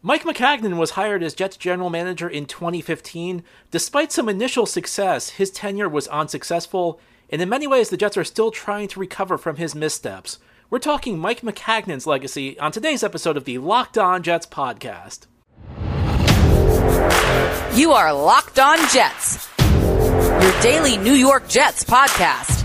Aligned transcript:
Mike 0.00 0.22
Maccagnan 0.22 0.76
was 0.78 0.92
hired 0.92 1.24
as 1.24 1.34
Jets 1.34 1.56
general 1.56 1.90
manager 1.90 2.28
in 2.28 2.46
2015. 2.46 3.42
Despite 3.72 4.12
some 4.12 4.28
initial 4.28 4.64
success, 4.64 5.30
his 5.30 5.50
tenure 5.50 5.88
was 5.88 6.06
unsuccessful, 6.06 7.00
and 7.30 7.42
in 7.42 7.48
many 7.48 7.66
ways, 7.66 7.88
the 7.88 7.96
Jets 7.96 8.16
are 8.16 8.22
still 8.22 8.52
trying 8.52 8.86
to 8.88 9.00
recover 9.00 9.36
from 9.36 9.56
his 9.56 9.74
missteps. 9.74 10.38
We're 10.70 10.78
talking 10.78 11.18
Mike 11.18 11.40
Maccagnan's 11.40 12.06
legacy 12.06 12.56
on 12.60 12.70
today's 12.70 13.02
episode 13.02 13.36
of 13.36 13.44
the 13.44 13.58
Locked 13.58 13.98
On 13.98 14.22
Jets 14.22 14.46
podcast. 14.46 15.26
You 17.76 17.90
are 17.90 18.12
Locked 18.12 18.60
On 18.60 18.78
Jets, 18.90 19.48
your 19.58 20.60
daily 20.60 20.96
New 20.96 21.14
York 21.14 21.48
Jets 21.48 21.82
podcast. 21.82 22.64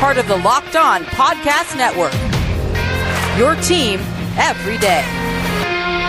Part 0.00 0.18
of 0.18 0.26
the 0.26 0.38
Locked 0.38 0.74
On 0.74 1.04
Podcast 1.04 1.76
Network. 1.76 2.14
Your 3.38 3.54
team 3.62 4.00
every 4.36 4.76
day. 4.78 5.29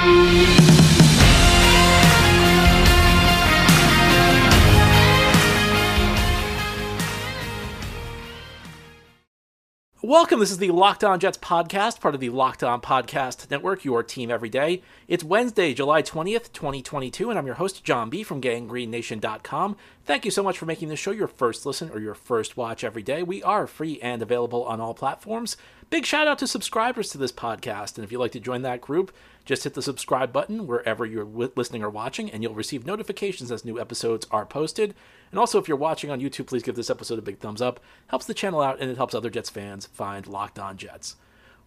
Welcome. 0.04 0.42
This 10.40 10.50
is 10.50 10.58
the 10.58 10.72
Locked 10.72 11.04
On 11.04 11.20
Jets 11.20 11.38
podcast, 11.38 12.02
part 12.02 12.16
of 12.16 12.20
the 12.20 12.30
Locked 12.30 12.64
On 12.64 12.82
Podcast 12.82 13.52
Network, 13.52 13.86
your 13.86 14.02
team 14.02 14.32
every 14.32 14.50
day. 14.50 14.82
It's 15.08 15.24
Wednesday, 15.24 15.76
July 15.76 16.02
20th, 16.02 16.52
2022, 16.52 17.30
and 17.30 17.38
I'm 17.38 17.46
your 17.46 17.56
host, 17.56 17.84
John 17.84 18.10
B. 18.10 18.24
from 18.24 18.42
GangGreenNation.com. 18.42 19.78
Thank 20.04 20.26
you 20.26 20.32
so 20.32 20.42
much 20.42 20.58
for 20.58 20.66
making 20.66 20.88
this 20.88 21.00
show 21.00 21.12
your 21.12 21.28
first 21.28 21.64
listen 21.64 21.92
or 21.92 22.00
your 22.00 22.16
first 22.16 22.58
watch 22.58 22.84
every 22.84 23.04
day. 23.04 23.22
We 23.22 23.44
are 23.44 23.68
free 23.68 24.00
and 24.02 24.22
available 24.22 24.64
on 24.64 24.82
all 24.82 24.96
platforms. 24.96 25.58
Big 25.92 26.08
shout 26.08 26.28
out 26.28 26.40
to 26.40 26.48
subscribers 26.48 27.10
to 27.10 27.20
this 27.20 27.32
podcast, 27.32 27.96
and 27.96 28.04
if 28.04 28.12
you'd 28.12 28.20
like 28.20 28.32
to 28.32 28.40
join 28.40 28.64
that 28.64 28.82
group, 28.82 29.14
just 29.46 29.64
hit 29.64 29.76
the 29.76 29.82
subscribe 29.82 30.34
button 30.34 30.66
wherever 30.66 31.06
you're 31.06 31.24
listening 31.24 31.84
or 31.84 31.90
watching, 31.90 32.32
and 32.32 32.42
you'll 32.42 32.56
receive 32.56 32.86
notifications 32.86 33.52
as 33.52 33.64
new 33.64 33.80
episodes 33.80 34.26
are 34.32 34.46
posted. 34.46 34.96
And 35.30 35.40
also, 35.40 35.60
if 35.60 35.68
you're 35.68 35.78
watching 35.78 36.10
on 36.10 36.20
YouTube, 36.20 36.48
please 36.48 36.64
give 36.64 36.76
this 36.76 36.90
episode 36.90 37.20
a 37.20 37.24
big 37.24 37.38
thumbs 37.38 37.62
up. 37.62 37.80
Helps 38.08 38.26
the 38.26 38.34
channel 38.34 38.62
out, 38.62 38.80
and 38.80 38.90
it 38.90 38.98
helps 38.98 39.14
other 39.14 39.30
Jets 39.30 39.52
fans 39.52 39.86
find 39.86 40.26
Locked 40.26 40.58
On 40.58 40.78
Jets. 40.78 41.16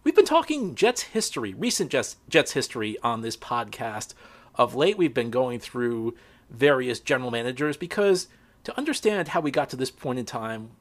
We've 0.03 0.15
been 0.15 0.25
talking 0.25 0.75
Jets 0.75 1.03
history, 1.03 1.53
recent 1.53 1.89
Jets, 1.89 2.17
Jets 2.27 2.51
history 2.51 2.97
on 3.01 3.21
this 3.21 3.37
podcast. 3.37 4.13
Of 4.55 4.75
late, 4.75 4.97
we've 4.97 5.13
been 5.13 5.31
going 5.31 5.59
through 5.59 6.15
various 6.49 6.99
general 6.99 7.31
managers 7.31 7.77
because 7.77 8.27
to 8.63 8.77
understand 8.77 9.29
how 9.29 9.41
we 9.41 9.51
got 9.51 9.69
to 9.69 9.75
this 9.75 9.91
point 9.91 10.19
in 10.19 10.25
time, 10.25 10.71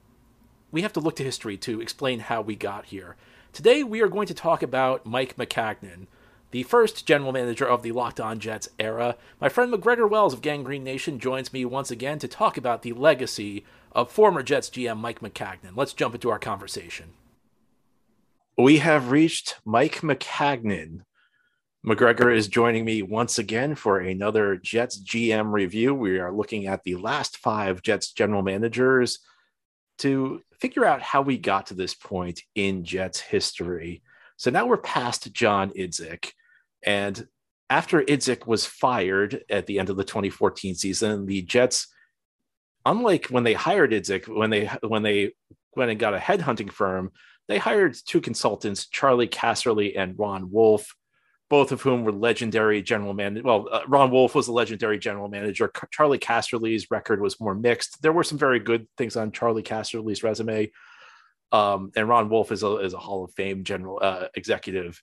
we 0.71 0.83
have 0.83 0.93
to 0.95 1.01
look 1.01 1.17
to 1.17 1.25
history 1.25 1.57
to 1.59 1.81
explain 1.81 2.21
how 2.21 2.41
we 2.41 2.57
got 2.57 2.87
here. 2.87 3.17
Today, 3.53 3.85
we 3.85 4.01
are 4.01 4.09
going 4.09 4.27
to 4.27 4.35
talk 4.35 4.63
about 4.63 5.07
Mike 5.07 5.37
Maccagnan 5.37 6.07
the 6.55 6.63
first 6.63 7.05
general 7.05 7.33
manager 7.33 7.67
of 7.67 7.83
the 7.83 7.91
Locked 7.91 8.21
On 8.21 8.39
Jets 8.39 8.69
era. 8.79 9.17
My 9.41 9.49
friend 9.49 9.73
McGregor 9.73 10.09
Wells 10.09 10.33
of 10.33 10.41
Gang 10.41 10.63
Green 10.63 10.85
Nation 10.85 11.19
joins 11.19 11.53
me 11.53 11.65
once 11.65 11.91
again 11.91 12.21
to 12.21 12.29
talk 12.29 12.57
about 12.57 12.83
the 12.83 12.93
legacy 12.93 13.65
of 13.91 14.13
former 14.13 14.41
Jets 14.41 14.71
GM 14.71 14.99
Mike 14.99 15.19
Maccagnan. 15.19 15.75
Let's 15.75 15.93
jump 15.93 16.15
into 16.15 16.31
our 16.31 16.39
conversation. 16.39 17.15
We 18.57 18.79
have 18.79 19.11
reached 19.11 19.57
Mike 19.65 20.03
Maccagnan. 20.03 21.01
McGregor 21.85 22.35
is 22.35 22.49
joining 22.49 22.83
me 22.83 23.03
once 23.03 23.39
again 23.39 23.75
for 23.75 23.99
another 23.99 24.57
Jets 24.57 24.99
GM 24.99 25.53
review. 25.53 25.95
We 25.95 26.19
are 26.19 26.33
looking 26.33 26.67
at 26.67 26.83
the 26.83 26.95
last 26.95 27.37
five 27.37 27.83
Jets 27.83 28.13
general 28.13 28.43
managers 28.43 29.19
to 29.99 30.41
figure 30.59 30.87
out 30.87 31.03
how 31.03 31.21
we 31.21 31.37
got 31.37 31.67
to 31.67 31.75
this 31.75 31.93
point 31.93 32.41
in 32.55 32.85
Jets 32.85 33.21
history. 33.21 34.03
So 34.39 34.51
now 34.51 34.65
we're 34.65 34.79
past 34.79 35.31
John 35.35 35.73
Idzik. 35.73 36.31
And 36.83 37.29
after 37.69 38.01
Idzik 38.01 38.47
was 38.47 38.65
fired 38.65 39.45
at 39.51 39.67
the 39.67 39.79
end 39.79 39.91
of 39.91 39.99
the 39.99 40.05
2014 40.05 40.77
season, 40.77 41.27
the 41.27 41.43
Jets, 41.43 41.89
unlike 42.87 43.27
when 43.27 43.45
they 43.45 43.53
hired 43.53 43.93
Idzik, 43.93 44.27
when 44.27 44.49
they 44.49 44.71
when 44.81 45.03
they 45.03 45.33
went 45.77 45.91
and 45.91 46.01
got 46.01 46.15
a 46.15 46.19
headhunting 46.19 46.73
firm, 46.73 47.13
they 47.47 47.59
hired 47.59 47.95
two 48.07 48.23
consultants, 48.23 48.89
Charlie 48.89 49.29
Casserly 49.29 49.99
and 49.99 50.19
Ron 50.19 50.51
Wolf, 50.51 50.95
both 51.55 51.71
of 51.71 51.83
whom 51.83 52.03
were 52.03 52.11
legendary 52.11 52.83
general 52.83 53.15
manager. 53.15 53.45
Well, 53.45 53.69
uh, 53.71 53.83
Ron 53.87 54.11
Wolf 54.11 54.35
was 54.35 54.49
a 54.49 54.53
legendary 54.53 54.99
general 54.99 55.29
manager. 55.29 55.71
Charlie 55.93 56.19
Casserly's 56.19 56.91
record 56.91 57.21
was 57.21 57.39
more 57.39 57.55
mixed. 57.55 58.03
There 58.03 58.13
were 58.13 58.25
some 58.25 58.39
very 58.39 58.59
good 58.59 58.89
things 58.99 59.15
on 59.15 59.31
Charlie 59.31 59.63
Casserly's 59.63 60.25
resume, 60.25 60.73
um, 61.53 61.93
and 61.95 62.09
Ron 62.09 62.29
Wolf 62.29 62.51
is 62.51 62.65
a 62.65 62.79
is 62.79 62.93
a 62.93 62.99
Hall 62.99 63.23
of 63.23 63.33
Fame 63.35 63.63
general 63.63 64.01
uh, 64.03 64.27
executive. 64.35 65.01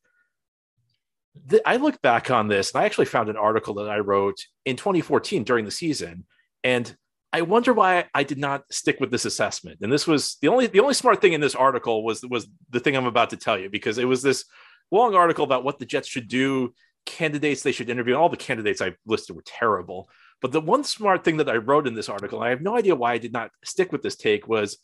I 1.66 1.78
look 1.78 2.02
back 2.02 2.30
on 2.30 2.50
this 2.50 2.74
and 2.74 2.82
I 2.82 2.86
actually 2.86 3.06
found 3.06 3.30
an 3.30 3.38
article 3.38 3.76
that 3.76 3.90
I 3.90 4.00
wrote 4.00 4.40
in 4.66 4.76
2014 4.76 5.46
during 5.46 5.64
the 5.64 5.72
season. 5.72 6.26
And 6.66 6.94
I 7.32 7.44
wonder 7.44 7.72
why 7.72 8.10
I 8.14 8.24
did 8.24 8.38
not 8.38 8.66
stick 8.74 9.00
with 9.00 9.10
this 9.10 9.24
assessment. 9.24 9.78
And 9.82 9.90
this 9.90 10.06
was 10.06 10.36
the 10.42 10.50
only 10.50 10.68
the 10.68 10.82
only 10.82 10.96
smart 10.96 11.22
thing 11.22 11.32
in 11.32 11.40
this 11.40 11.56
article 11.56 12.04
was 12.04 12.26
was 12.26 12.50
the 12.70 12.82
thing 12.82 12.98
I'm 12.98 13.06
about 13.06 13.30
to 13.30 13.38
tell 13.38 13.58
you 13.58 13.70
because 13.70 13.98
it 13.98 14.10
was 14.10 14.22
this 14.22 14.44
long 14.92 15.16
article 15.16 15.44
about 15.44 15.64
what 15.64 15.80
the 15.80 15.86
Jets 15.86 16.08
should 16.08 16.28
do, 16.28 16.74
candidates 17.06 17.64
they 17.64 17.72
should 17.72 17.90
interview. 17.90 18.14
And 18.14 18.22
All 18.22 18.30
the 18.30 18.38
candidates 18.38 18.82
I 18.82 18.96
listed 19.06 19.36
were 19.36 19.44
terrible. 19.46 20.10
But 20.42 20.52
the 20.52 20.62
one 20.62 20.84
smart 20.84 21.24
thing 21.24 21.38
that 21.38 21.50
I 21.50 21.58
wrote 21.58 21.88
in 21.88 21.94
this 21.94 22.10
article, 22.10 22.40
and 22.40 22.48
I 22.48 22.50
have 22.50 22.62
no 22.62 22.76
idea 22.76 22.96
why 22.96 23.14
I 23.14 23.18
did 23.18 23.34
not 23.34 23.52
stick 23.64 23.92
with 23.92 24.02
this 24.02 24.16
take, 24.16 24.48
was 24.48 24.78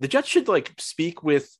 the 0.00 0.08
Jets 0.08 0.28
should 0.28 0.48
like 0.48 0.72
speak 0.78 1.22
with 1.22 1.56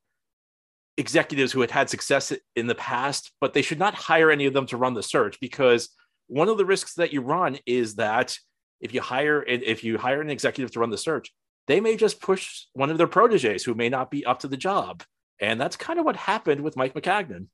executives 0.96 1.52
who 1.52 1.60
had 1.60 1.70
had 1.70 1.90
success 1.90 2.32
in 2.56 2.66
the 2.66 2.74
past, 2.74 3.32
but 3.40 3.52
they 3.52 3.62
should 3.62 3.78
not 3.78 3.94
hire 3.94 4.30
any 4.30 4.46
of 4.46 4.54
them 4.54 4.66
to 4.66 4.76
run 4.76 4.94
the 4.94 5.02
search 5.02 5.40
because 5.40 5.90
one 6.26 6.48
of 6.48 6.56
the 6.56 6.64
risks 6.64 6.94
that 6.94 7.12
you 7.12 7.20
run 7.20 7.58
is 7.66 7.96
that 7.96 8.36
if 8.80 8.94
you 8.94 9.00
hire 9.00 9.42
if 9.42 9.84
you 9.84 9.98
hire 9.98 10.20
an 10.20 10.30
executive 10.30 10.70
to 10.72 10.80
run 10.80 10.90
the 10.90 10.98
search, 10.98 11.32
they 11.66 11.80
may 11.80 11.96
just 11.96 12.20
push 12.20 12.66
one 12.74 12.90
of 12.90 12.98
their 12.98 13.06
proteges 13.06 13.64
who 13.64 13.74
may 13.74 13.88
not 13.88 14.10
be 14.10 14.24
up 14.24 14.40
to 14.40 14.48
the 14.48 14.56
job. 14.56 15.02
And 15.40 15.60
that's 15.60 15.76
kind 15.76 15.98
of 15.98 16.04
what 16.04 16.16
happened 16.16 16.60
with 16.60 16.76
Mike 16.76 16.94
Maccagnan. 16.94 17.46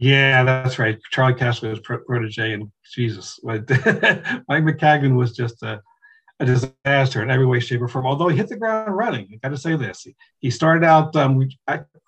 Yeah, 0.00 0.44
that's 0.44 0.78
right. 0.78 0.98
Charlie 1.12 1.34
was 1.34 1.80
protege, 1.80 2.54
and 2.54 2.72
Jesus, 2.90 3.38
Mike 3.44 3.60
Maccagnan 3.68 5.14
was 5.14 5.36
just 5.36 5.62
a 5.62 5.82
a 6.40 6.46
disaster 6.46 7.22
in 7.22 7.30
every 7.30 7.44
way, 7.44 7.60
shape, 7.60 7.82
or 7.82 7.88
form. 7.88 8.06
Although 8.06 8.28
he 8.28 8.36
hit 8.38 8.48
the 8.48 8.56
ground 8.56 8.96
running, 8.96 9.28
I 9.30 9.36
got 9.46 9.54
to 9.54 9.60
say 9.60 9.76
this. 9.76 10.06
He 10.38 10.50
started 10.50 10.84
out 10.84 11.14
um, 11.14 11.46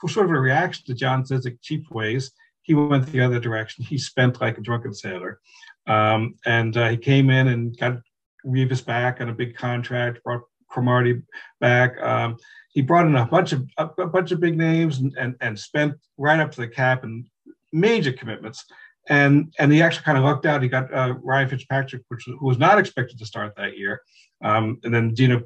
sort 0.09 0.25
of 0.25 0.33
a 0.33 0.41
reaction 0.41 0.87
to 0.87 0.95
John 0.95 1.23
Idzik 1.23 1.59
cheap 1.61 1.91
ways. 1.91 2.33
He 2.63 2.73
went 2.73 3.07
the 3.13 3.21
other 3.21 3.39
direction. 3.39 3.85
He 3.85 3.99
spent 3.99 4.41
like 4.41 4.57
a 4.57 4.63
drunken 4.63 4.95
sailor, 4.95 5.39
um, 5.87 6.37
and 6.47 6.75
uh, 6.75 6.89
he 6.89 6.97
came 6.97 7.29
in 7.29 7.49
and 7.49 7.77
got 7.77 7.99
Revis 8.47 8.85
back 8.85 9.21
on 9.21 9.29
a 9.29 9.35
big 9.35 9.55
contract. 9.55 10.25
Brought 10.25 10.43
Cromartie 10.67 11.21
back. 11.61 12.01
Um, 12.01 12.39
he 12.71 12.81
brought 12.81 13.05
in 13.05 13.17
a 13.17 13.27
bunch 13.27 13.53
of 13.53 13.69
a, 13.77 13.85
a 13.99 14.07
bunch 14.07 14.33
of 14.33 14.41
big 14.41 14.57
names 14.57 14.99
and, 14.99 15.15
and 15.19 15.35
and 15.43 15.59
spent 15.59 15.95
right 16.17 16.41
up 16.41 16.53
to 16.53 16.63
the 16.63 16.69
cap 16.69 17.05
and 17.05 17.27
major 17.73 18.13
commitments 18.13 18.65
and 19.09 19.53
and 19.59 19.73
he 19.73 19.83
actually 19.83 20.05
kind 20.05 20.19
of 20.19 20.25
lucked 20.25 20.47
out. 20.47 20.63
He 20.63 20.69
got 20.69 20.93
uh, 20.95 21.15
Ryan 21.23 21.49
Fitzpatrick, 21.49 22.03
which 22.09 22.25
who 22.25 22.47
was 22.47 22.59
not 22.59 22.79
expected 22.79 23.19
to 23.19 23.27
start 23.27 23.55
that 23.57 23.77
year, 23.77 24.03
um, 24.45 24.79
and 24.85 24.95
then 24.95 25.13
Dino 25.13 25.43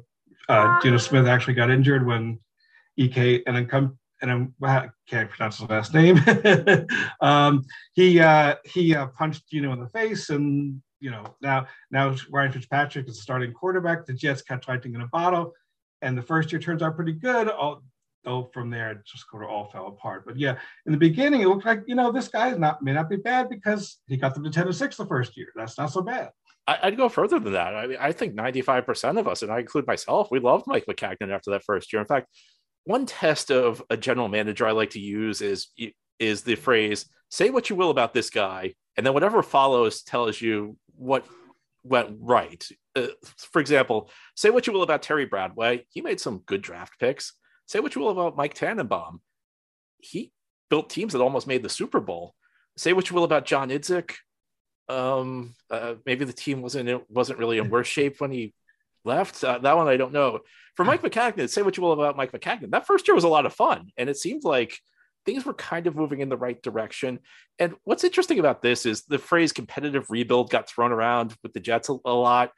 uh, 0.49 0.79
Geno 0.81 0.97
Smith 0.97 1.25
actually 1.25 1.55
got 1.55 1.71
injured 1.71 2.05
when 2.05 2.39
Ek 2.99 3.17
and 3.17 3.55
then 3.55 3.65
come 3.65 3.97
and 4.21 4.51
I 4.63 4.89
can't 5.07 5.29
pronounce 5.29 5.59
his 5.59 5.69
last 5.69 5.93
name. 5.93 6.19
um, 7.21 7.63
he 7.93 8.19
uh, 8.19 8.55
he 8.65 8.95
uh, 8.95 9.07
punched 9.07 9.49
Geno 9.49 9.73
in 9.73 9.79
the 9.79 9.89
face, 9.89 10.29
and 10.29 10.81
you 10.99 11.11
know 11.11 11.35
now 11.41 11.67
now 11.91 12.15
Ryan 12.29 12.51
Fitzpatrick 12.51 13.07
is 13.07 13.15
the 13.15 13.21
starting 13.21 13.53
quarterback. 13.53 14.05
The 14.05 14.13
Jets 14.13 14.41
kept 14.41 14.67
lightning 14.67 14.95
in 14.95 15.01
a 15.01 15.07
bottle, 15.07 15.53
and 16.01 16.17
the 16.17 16.21
first 16.21 16.51
year 16.51 16.61
turns 16.61 16.81
out 16.81 16.95
pretty 16.95 17.13
good. 17.13 17.49
All, 17.49 17.83
though 18.23 18.49
from 18.53 18.69
there 18.69 18.91
it 18.91 19.05
just 19.05 19.25
sort 19.29 19.43
of 19.43 19.49
all 19.49 19.69
fell 19.69 19.87
apart. 19.87 20.25
But 20.25 20.37
yeah, 20.37 20.57
in 20.85 20.91
the 20.91 20.97
beginning 20.97 21.41
it 21.41 21.47
looked 21.47 21.65
like 21.65 21.83
you 21.87 21.95
know 21.95 22.11
this 22.11 22.27
guy 22.27 22.51
not 22.51 22.81
may 22.81 22.93
not 22.93 23.09
be 23.09 23.17
bad 23.17 23.49
because 23.49 23.99
he 24.07 24.17
got 24.17 24.33
them 24.33 24.43
to 24.43 24.49
ten 24.49 24.67
to 24.67 24.73
six 24.73 24.97
the 24.97 25.05
first 25.05 25.37
year. 25.37 25.47
That's 25.55 25.77
not 25.77 25.91
so 25.91 26.01
bad. 26.01 26.31
I'd 26.67 26.97
go 26.97 27.07
further 27.07 27.39
than 27.39 27.53
that. 27.53 27.75
I 27.75 27.87
mean, 27.87 27.97
I 27.97 28.11
think 28.11 28.35
95% 28.35 29.17
of 29.17 29.25
us, 29.25 29.41
and 29.41 29.49
I 29.49 29.59
include 29.59 29.87
myself, 29.87 30.29
we 30.29 30.39
loved 30.39 30.67
Mike 30.67 30.85
Maccagnan 30.85 31.31
after 31.31 31.51
that 31.51 31.63
first 31.63 31.93
year. 31.93 32.01
In 32.01 32.07
fact, 32.07 32.27
one 32.83 33.05
test 33.05 33.51
of 33.51 33.81
a 33.89 33.95
general 33.95 34.27
manager 34.27 34.67
I 34.67 34.71
like 34.71 34.89
to 34.91 34.99
use 34.99 35.41
is 35.41 35.67
is 36.19 36.41
the 36.41 36.55
phrase 36.55 37.05
"say 37.29 37.49
what 37.49 37.69
you 37.69 37.75
will 37.75 37.89
about 37.89 38.13
this 38.13 38.29
guy," 38.29 38.73
and 38.95 39.05
then 39.05 39.13
whatever 39.13 39.43
follows 39.43 40.03
tells 40.03 40.41
you 40.41 40.77
what 40.95 41.25
went 41.83 42.17
right. 42.19 42.65
Uh, 42.95 43.07
for 43.37 43.59
example, 43.59 44.09
say 44.35 44.49
what 44.49 44.67
you 44.67 44.73
will 44.73 44.83
about 44.83 45.01
Terry 45.01 45.27
Bradway, 45.27 45.83
he 45.89 46.01
made 46.01 46.19
some 46.19 46.43
good 46.45 46.61
draft 46.61 46.99
picks. 46.99 47.33
Say 47.67 47.79
what 47.79 47.95
you 47.95 48.01
will 48.01 48.09
about 48.09 48.37
Mike 48.37 48.53
Tannenbaum. 48.53 49.21
He 49.99 50.31
built 50.69 50.89
teams 50.89 51.13
that 51.13 51.21
almost 51.21 51.47
made 51.47 51.63
the 51.63 51.69
Super 51.69 51.99
Bowl. 51.99 52.33
Say 52.77 52.93
what 52.93 53.09
you 53.09 53.15
will 53.15 53.23
about 53.23 53.45
John 53.45 53.69
Idzik. 53.69 54.13
Um, 54.89 55.53
uh, 55.69 55.95
maybe 56.05 56.25
the 56.25 56.33
team 56.33 56.61
wasn't 56.61 57.03
wasn't 57.09 57.39
really 57.39 57.57
in 57.57 57.69
worse 57.69 57.87
shape 57.87 58.21
when 58.21 58.31
he 58.31 58.53
left. 59.03 59.43
Uh, 59.43 59.57
that 59.59 59.75
one 59.75 59.87
I 59.87 59.97
don't 59.97 60.13
know. 60.13 60.39
For 60.75 60.85
Mike 60.85 61.01
Maccagnan, 61.03 61.49
say 61.49 61.61
what 61.61 61.75
you 61.75 61.83
will 61.83 61.91
about 61.91 62.15
Mike 62.15 62.31
Maccagnan. 62.31 62.71
That 62.71 62.87
first 62.87 63.07
year 63.07 63.15
was 63.15 63.25
a 63.25 63.29
lot 63.29 63.45
of 63.45 63.53
fun, 63.53 63.91
and 63.97 64.09
it 64.09 64.17
seemed 64.17 64.43
like 64.43 64.79
things 65.25 65.45
were 65.45 65.53
kind 65.53 65.87
of 65.87 65.95
moving 65.95 66.21
in 66.21 66.29
the 66.29 66.37
right 66.37 66.61
direction. 66.63 67.19
And 67.59 67.75
what's 67.83 68.05
interesting 68.05 68.39
about 68.39 68.61
this 68.61 68.85
is 68.85 69.03
the 69.03 69.19
phrase 69.19 69.51
competitive 69.51 70.09
rebuild 70.09 70.49
got 70.49 70.69
thrown 70.69 70.93
around 70.93 71.35
with 71.43 71.51
the 71.51 71.59
Jets 71.59 71.89
a, 71.89 71.97
a 72.05 72.13
lot. 72.13 72.51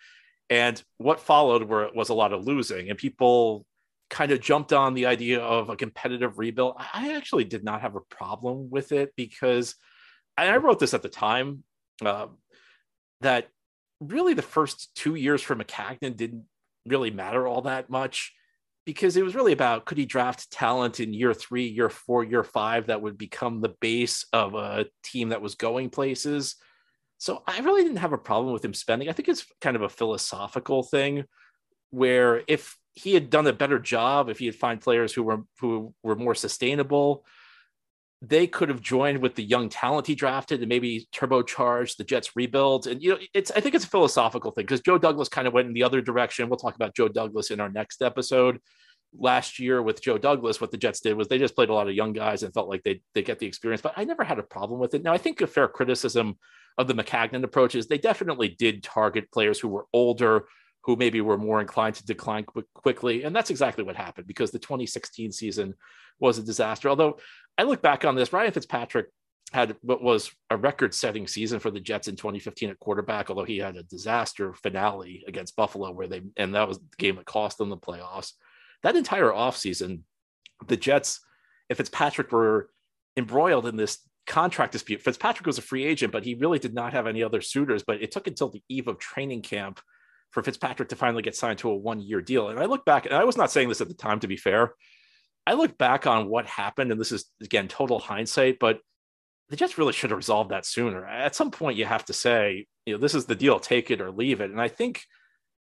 And 0.51 0.81
what 0.97 1.19
followed 1.19 1.63
were, 1.63 1.89
was 1.95 2.09
a 2.09 2.13
lot 2.13 2.33
of 2.33 2.45
losing, 2.45 2.89
and 2.89 2.97
people 2.97 3.65
kind 4.09 4.31
of 4.31 4.41
jumped 4.41 4.73
on 4.73 4.93
the 4.93 5.05
idea 5.05 5.39
of 5.39 5.69
a 5.69 5.75
competitive 5.75 6.39
rebuild. 6.39 6.75
I 6.77 7.15
actually 7.15 7.43
did 7.43 7.63
not 7.63 7.81
have 7.81 7.95
a 7.95 8.01
problem 8.01 8.69
with 8.69 8.91
it 8.91 9.13
because 9.15 9.75
I 10.37 10.57
wrote 10.57 10.79
this 10.79 10.93
at 10.93 11.01
the 11.01 11.09
time 11.09 11.63
uh, 12.03 12.27
that 13.21 13.49
really 13.99 14.33
the 14.33 14.41
first 14.41 14.89
two 14.95 15.15
years 15.15 15.41
for 15.41 15.55
Maccagnan 15.55 16.15
didn't 16.15 16.45
really 16.85 17.11
matter 17.11 17.47
all 17.47 17.63
that 17.63 17.89
much 17.89 18.33
because 18.85 19.17
it 19.17 19.23
was 19.23 19.35
really 19.35 19.51
about 19.51 19.85
could 19.85 19.97
he 19.97 20.05
draft 20.05 20.49
talent 20.49 20.99
in 20.99 21.13
year 21.13 21.33
three, 21.33 21.67
year 21.67 21.89
four, 21.89 22.23
year 22.23 22.43
five 22.43 22.87
that 22.87 23.01
would 23.01 23.17
become 23.17 23.61
the 23.61 23.75
base 23.81 24.25
of 24.33 24.55
a 24.55 24.85
team 25.03 25.29
that 25.29 25.41
was 25.41 25.55
going 25.55 25.89
places. 25.89 26.55
So 27.17 27.43
I 27.45 27.59
really 27.59 27.83
didn't 27.83 27.97
have 27.97 28.13
a 28.13 28.17
problem 28.17 28.53
with 28.53 28.63
him 28.63 28.73
spending. 28.73 29.09
I 29.09 29.11
think 29.11 29.27
it's 29.27 29.45
kind 29.61 29.75
of 29.75 29.81
a 29.81 29.89
philosophical 29.89 30.83
thing 30.83 31.25
where 31.91 32.43
if 32.47 32.77
he 32.93 33.13
had 33.13 33.29
done 33.29 33.47
a 33.47 33.53
better 33.53 33.79
job, 33.79 34.29
if 34.29 34.39
he 34.39 34.45
had 34.45 34.55
found 34.55 34.81
players 34.81 35.13
who 35.13 35.23
were 35.23 35.43
who 35.59 35.93
were 36.03 36.15
more 36.15 36.35
sustainable, 36.35 37.25
they 38.21 38.47
could 38.47 38.69
have 38.69 38.81
joined 38.81 39.19
with 39.19 39.35
the 39.35 39.43
young 39.43 39.69
talent 39.69 40.07
he 40.07 40.15
drafted 40.15 40.59
and 40.59 40.67
maybe 40.67 41.07
turbocharged 41.15 41.95
the 41.95 42.03
Jets 42.03 42.35
rebuild. 42.35 42.87
And 42.87 43.01
you 43.01 43.11
know, 43.11 43.19
it's 43.33 43.51
I 43.51 43.61
think 43.61 43.75
it's 43.75 43.85
a 43.85 43.89
philosophical 43.89 44.51
thing 44.51 44.65
because 44.65 44.81
Joe 44.81 44.97
Douglas 44.97 45.29
kind 45.29 45.47
of 45.47 45.53
went 45.53 45.67
in 45.67 45.73
the 45.73 45.83
other 45.83 46.01
direction. 46.01 46.49
We'll 46.49 46.57
talk 46.57 46.75
about 46.75 46.95
Joe 46.95 47.07
Douglas 47.07 47.51
in 47.51 47.59
our 47.59 47.69
next 47.69 48.01
episode. 48.01 48.59
Last 49.17 49.57
year 49.57 49.81
with 49.81 50.03
Joe 50.03 50.19
Douglas, 50.19 50.61
what 50.61 50.69
the 50.69 50.77
Jets 50.77 50.99
did 50.99 51.15
was 51.15 51.27
they 51.27 51.39
just 51.39 51.55
played 51.55 51.69
a 51.69 51.73
lot 51.73 51.87
of 51.87 51.95
young 51.95 52.13
guys 52.13 52.43
and 52.43 52.53
felt 52.53 52.69
like 52.69 52.83
they 52.83 53.01
they 53.15 53.23
get 53.23 53.39
the 53.39 53.47
experience. 53.47 53.81
But 53.81 53.93
I 53.95 54.03
never 54.03 54.23
had 54.23 54.39
a 54.39 54.43
problem 54.43 54.79
with 54.79 54.93
it. 54.93 55.03
Now 55.03 55.13
I 55.13 55.17
think 55.17 55.39
a 55.39 55.47
fair 55.47 55.69
criticism 55.69 56.37
of 56.77 56.87
the 56.87 56.93
Maccagnan 56.93 57.43
approach 57.43 57.75
is 57.75 57.87
they 57.87 57.97
definitely 57.97 58.49
did 58.49 58.83
target 58.83 59.31
players 59.31 59.59
who 59.59 59.69
were 59.69 59.85
older, 59.93 60.45
who 60.83 60.95
maybe 60.95 61.21
were 61.21 61.37
more 61.37 61.61
inclined 61.61 61.95
to 61.95 62.05
decline 62.05 62.45
quickly. 62.73 63.23
And 63.23 63.35
that's 63.35 63.49
exactly 63.49 63.83
what 63.83 63.95
happened 63.95 64.27
because 64.27 64.51
the 64.51 64.59
2016 64.59 65.31
season 65.31 65.75
was 66.19 66.37
a 66.37 66.43
disaster. 66.43 66.89
Although 66.89 67.19
I 67.57 67.63
look 67.63 67.81
back 67.81 68.05
on 68.05 68.15
this, 68.15 68.31
Ryan 68.31 68.51
Fitzpatrick 68.51 69.07
had 69.51 69.75
what 69.81 70.01
was 70.01 70.31
a 70.49 70.57
record 70.57 70.93
setting 70.93 71.27
season 71.27 71.59
for 71.59 71.71
the 71.71 71.79
Jets 71.79 72.07
in 72.07 72.15
2015 72.15 72.69
at 72.69 72.79
quarterback, 72.79 73.29
although 73.29 73.43
he 73.43 73.57
had 73.57 73.75
a 73.75 73.83
disaster 73.83 74.53
finale 74.53 75.23
against 75.27 75.55
Buffalo 75.55 75.91
where 75.91 76.07
they, 76.07 76.21
and 76.37 76.53
that 76.53 76.67
was 76.67 76.77
the 76.77 76.85
game 76.97 77.15
that 77.15 77.25
cost 77.25 77.57
them 77.57 77.69
the 77.69 77.77
playoffs. 77.77 78.33
That 78.83 78.95
entire 78.95 79.31
offseason, 79.31 80.01
the 80.67 80.77
Jets, 80.77 81.19
if 81.67 81.77
Fitzpatrick 81.77 82.31
were 82.31 82.69
embroiled 83.17 83.65
in 83.65 83.75
this 83.75 83.99
contract 84.27 84.71
dispute, 84.71 85.01
Fitzpatrick 85.01 85.47
was 85.47 85.57
a 85.57 85.63
free 85.63 85.83
agent, 85.83 86.13
but 86.13 86.23
he 86.23 86.35
really 86.35 86.59
did 86.59 86.73
not 86.73 86.93
have 86.93 87.07
any 87.07 87.23
other 87.23 87.41
suitors. 87.41 87.83
But 87.85 88.01
it 88.01 88.11
took 88.11 88.27
until 88.27 88.49
the 88.49 88.63
eve 88.69 88.87
of 88.87 88.99
training 88.99 89.41
camp 89.41 89.81
for 90.31 90.43
Fitzpatrick 90.43 90.89
to 90.89 90.95
finally 90.95 91.23
get 91.23 91.35
signed 91.35 91.59
to 91.59 91.69
a 91.69 91.75
one 91.75 91.99
year 91.99 92.21
deal. 92.21 92.49
And 92.49 92.59
I 92.59 92.65
look 92.65 92.85
back, 92.85 93.05
and 93.05 93.15
I 93.15 93.23
was 93.23 93.37
not 93.37 93.51
saying 93.51 93.69
this 93.69 93.81
at 93.81 93.87
the 93.87 93.93
time, 93.93 94.19
to 94.19 94.27
be 94.27 94.37
fair. 94.37 94.73
I 95.47 95.53
look 95.53 95.77
back 95.77 96.05
on 96.05 96.29
what 96.29 96.45
happened, 96.45 96.91
and 96.91 96.99
this 96.99 97.11
is 97.11 97.25
again 97.41 97.67
total 97.67 97.99
hindsight, 97.99 98.59
but 98.59 98.79
the 99.49 99.55
Jets 99.55 99.77
really 99.77 99.93
should 99.93 100.11
have 100.11 100.17
resolved 100.17 100.51
that 100.51 100.65
sooner. 100.65 101.05
At 101.05 101.35
some 101.35 101.49
point, 101.49 101.77
you 101.77 101.85
have 101.85 102.05
to 102.05 102.13
say, 102.13 102.67
you 102.85 102.93
know, 102.93 102.99
this 102.99 103.15
is 103.15 103.25
the 103.25 103.35
deal, 103.35 103.59
take 103.59 103.89
it 103.89 104.01
or 104.01 104.11
leave 104.11 104.41
it. 104.41 104.51
And 104.51 104.61
I 104.61 104.67
think 104.67 105.01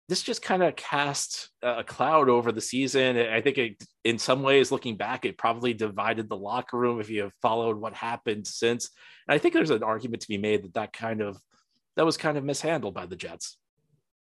this 0.08 0.22
just 0.22 0.40
kind 0.40 0.62
of 0.62 0.76
cast 0.76 1.50
a 1.62 1.84
cloud 1.84 2.28
over 2.28 2.52
the 2.52 2.60
season. 2.60 3.18
I 3.18 3.40
think 3.40 3.58
it, 3.58 3.84
in 4.04 4.18
some 4.18 4.42
ways, 4.42 4.70
looking 4.70 4.96
back, 4.96 5.24
it 5.24 5.36
probably 5.36 5.74
divided 5.74 6.28
the 6.28 6.36
locker 6.36 6.78
room 6.78 7.00
if 7.00 7.10
you 7.10 7.22
have 7.22 7.32
followed 7.42 7.76
what 7.76 7.92
happened 7.92 8.46
since. 8.46 8.90
And 9.28 9.34
I 9.34 9.38
think 9.38 9.52
there's 9.52 9.70
an 9.70 9.82
argument 9.82 10.22
to 10.22 10.28
be 10.28 10.38
made 10.38 10.62
that 10.64 10.74
that 10.74 10.92
kind 10.92 11.20
of 11.20 11.38
that 11.96 12.06
was 12.06 12.16
kind 12.16 12.38
of 12.38 12.44
mishandled 12.44 12.94
by 12.94 13.06
the 13.06 13.16
Jets. 13.16 13.58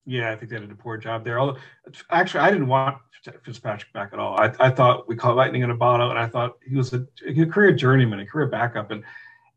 Yeah, 0.05 0.33
I 0.33 0.37
think 0.37 0.51
they 0.51 0.59
did 0.59 0.71
a 0.71 0.75
poor 0.75 0.97
job 0.97 1.25
there. 1.25 1.39
Although, 1.39 1.59
actually, 2.11 2.41
I 2.41 2.51
didn't 2.51 2.67
want 2.67 2.99
Fitzpatrick 3.45 3.93
back 3.93 4.13
at 4.13 4.19
all. 4.19 4.39
I, 4.39 4.53
I 4.59 4.71
thought 4.71 5.09
we 5.09 5.15
caught 5.15 5.37
lightning 5.37 5.63
in 5.63 5.71
a 5.71 5.77
bottle, 5.77 6.11
and 6.11 6.19
I 6.19 6.27
thought 6.27 6.59
he 6.69 6.75
was 6.75 6.93
a, 6.93 7.07
a 7.27 7.47
career 7.47 7.73
journeyman, 7.73 8.19
a 8.21 8.27
career 8.27 8.47
backup, 8.47 8.91
and 8.91 9.05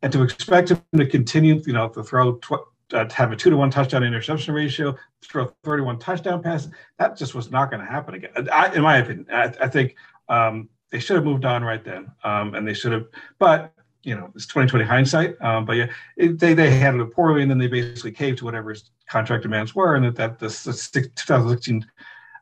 and 0.01 0.13
to 0.13 0.21
expect 0.21 0.69
him 0.69 0.81
to 0.95 1.05
continue, 1.07 1.61
you 1.65 1.73
know, 1.73 1.89
to 1.89 2.03
throw 2.03 2.33
tw- 2.35 2.67
uh, 2.93 3.05
to 3.05 3.15
have 3.15 3.31
a 3.31 3.35
two 3.35 3.49
to 3.49 3.57
one 3.57 3.71
touchdown 3.71 4.03
interception 4.03 4.53
ratio, 4.53 4.95
throw 5.23 5.51
31 5.63 5.97
touchdown 5.97 6.43
passes, 6.43 6.71
that 6.99 7.17
just 7.17 7.33
was 7.33 7.49
not 7.49 7.71
going 7.71 7.83
to 7.83 7.91
happen 7.91 8.13
again. 8.13 8.29
I, 8.53 8.73
in 8.75 8.83
my 8.83 8.97
opinion, 8.97 9.25
I, 9.31 9.51
I 9.59 9.67
think 9.67 9.95
um, 10.29 10.69
they 10.91 10.99
should 10.99 11.15
have 11.15 11.25
moved 11.25 11.45
on 11.45 11.63
right 11.63 11.83
then, 11.83 12.11
um, 12.23 12.53
and 12.53 12.67
they 12.67 12.73
should 12.73 12.91
have. 12.91 13.07
But 13.39 13.73
you 14.05 14.15
know, 14.15 14.31
it's 14.35 14.45
2020 14.45 14.85
hindsight. 14.85 15.41
Um, 15.41 15.65
but 15.65 15.73
yeah, 15.73 15.87
it, 16.15 16.39
they 16.39 16.53
they 16.53 16.69
handled 16.69 17.09
it 17.09 17.13
poorly, 17.13 17.41
and 17.41 17.49
then 17.49 17.57
they 17.57 17.67
basically 17.67 18.11
caved 18.11 18.37
to 18.39 18.45
whatever 18.45 18.75
contract 19.09 19.43
demands 19.43 19.75
were, 19.75 19.95
and 19.95 20.05
that 20.05 20.15
that 20.15 20.39
the, 20.39 20.47
the 20.47 21.09
2016 21.15 21.85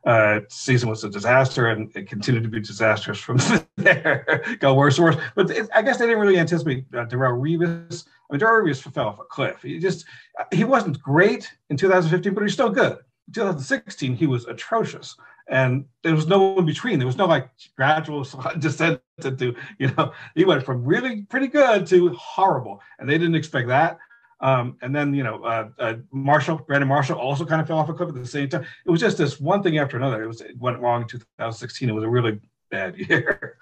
uh, 0.06 0.40
season 0.48 0.88
was 0.88 1.02
a 1.02 1.08
disaster, 1.08 1.68
and 1.68 1.90
it 1.96 2.06
continued 2.06 2.42
to 2.42 2.50
be 2.50 2.60
disastrous 2.60 3.18
from 3.18 3.38
there. 3.76 4.44
Got 4.60 4.76
worse 4.76 4.98
and 4.98 5.06
worse. 5.06 5.16
But 5.34 5.50
it, 5.50 5.68
I 5.74 5.82
guess 5.82 5.98
they 5.98 6.06
didn't 6.06 6.20
really 6.20 6.38
anticipate 6.38 6.84
uh, 6.92 7.06
Darrelle 7.06 7.40
Revis. 7.40 8.06
I 8.30 8.34
mean, 8.34 8.40
Darrelle 8.40 8.64
Revis 8.64 8.92
fell 8.92 9.08
off 9.08 9.18
a 9.18 9.24
cliff. 9.24 9.62
He 9.62 9.78
just 9.78 10.04
he 10.52 10.64
wasn't 10.64 11.00
great 11.00 11.50
in 11.70 11.76
2015, 11.78 12.34
but 12.34 12.42
he's 12.42 12.52
still 12.52 12.70
good. 12.70 12.98
In 13.28 13.32
2016, 13.32 14.14
he 14.14 14.26
was 14.26 14.44
atrocious 14.44 15.16
and 15.48 15.84
there 16.02 16.14
was 16.14 16.26
no 16.26 16.58
in 16.58 16.66
between. 16.66 16.98
There 16.98 17.06
was 17.06 17.18
no 17.18 17.26
like 17.26 17.50
gradual 17.76 18.26
descent 18.58 19.00
to, 19.20 19.54
you 19.78 19.90
know, 19.96 20.12
he 20.34 20.44
went 20.44 20.64
from 20.64 20.84
really 20.84 21.22
pretty 21.22 21.48
good 21.48 21.86
to 21.88 22.10
horrible, 22.10 22.80
and 22.98 23.08
they 23.08 23.18
didn't 23.18 23.34
expect 23.34 23.68
that. 23.68 23.98
Um, 24.40 24.76
and 24.82 24.94
then, 24.94 25.14
you 25.14 25.22
know, 25.22 25.42
uh, 25.44 25.68
uh, 25.78 25.94
Marshall, 26.10 26.58
Brandon 26.66 26.88
Marshall 26.88 27.18
also 27.18 27.46
kind 27.46 27.60
of 27.60 27.66
fell 27.66 27.78
off 27.78 27.88
a 27.88 27.94
cliff 27.94 28.08
at 28.10 28.14
the 28.14 28.26
same 28.26 28.48
time. 28.48 28.66
It 28.84 28.90
was 28.90 29.00
just 29.00 29.16
this 29.16 29.40
one 29.40 29.62
thing 29.62 29.78
after 29.78 29.96
another. 29.96 30.22
It 30.22 30.26
was 30.26 30.40
it 30.40 30.58
went 30.58 30.80
wrong 30.80 31.02
in 31.02 31.08
2016. 31.08 31.88
It 31.88 31.92
was 31.92 32.04
a 32.04 32.08
really 32.08 32.40
bad 32.70 32.96
year. 33.08 33.58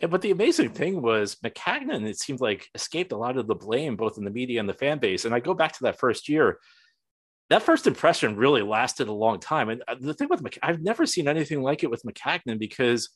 Yeah, 0.00 0.08
but 0.08 0.20
the 0.20 0.32
amazing 0.32 0.70
thing 0.70 1.00
was 1.00 1.36
Maccagnan, 1.44 2.04
it 2.06 2.18
seemed 2.18 2.40
like 2.40 2.68
escaped 2.74 3.12
a 3.12 3.16
lot 3.16 3.36
of 3.36 3.46
the 3.46 3.54
blame, 3.54 3.94
both 3.94 4.18
in 4.18 4.24
the 4.24 4.30
media 4.30 4.58
and 4.58 4.68
the 4.68 4.74
fan 4.74 4.98
base. 4.98 5.24
And 5.24 5.34
I 5.34 5.38
go 5.38 5.54
back 5.54 5.72
to 5.74 5.84
that 5.84 5.98
first 5.98 6.28
year 6.28 6.58
that 7.52 7.62
first 7.62 7.86
impression 7.86 8.36
really 8.36 8.62
lasted 8.62 9.08
a 9.08 9.12
long 9.12 9.38
time. 9.38 9.68
And 9.68 9.82
uh, 9.86 9.96
the 10.00 10.14
thing 10.14 10.28
with 10.28 10.42
Mc, 10.42 10.58
I've 10.62 10.82
never 10.82 11.06
seen 11.06 11.28
anything 11.28 11.62
like 11.62 11.82
it 11.82 11.90
with 11.90 12.02
Maccagnan 12.02 12.58
because 12.58 13.10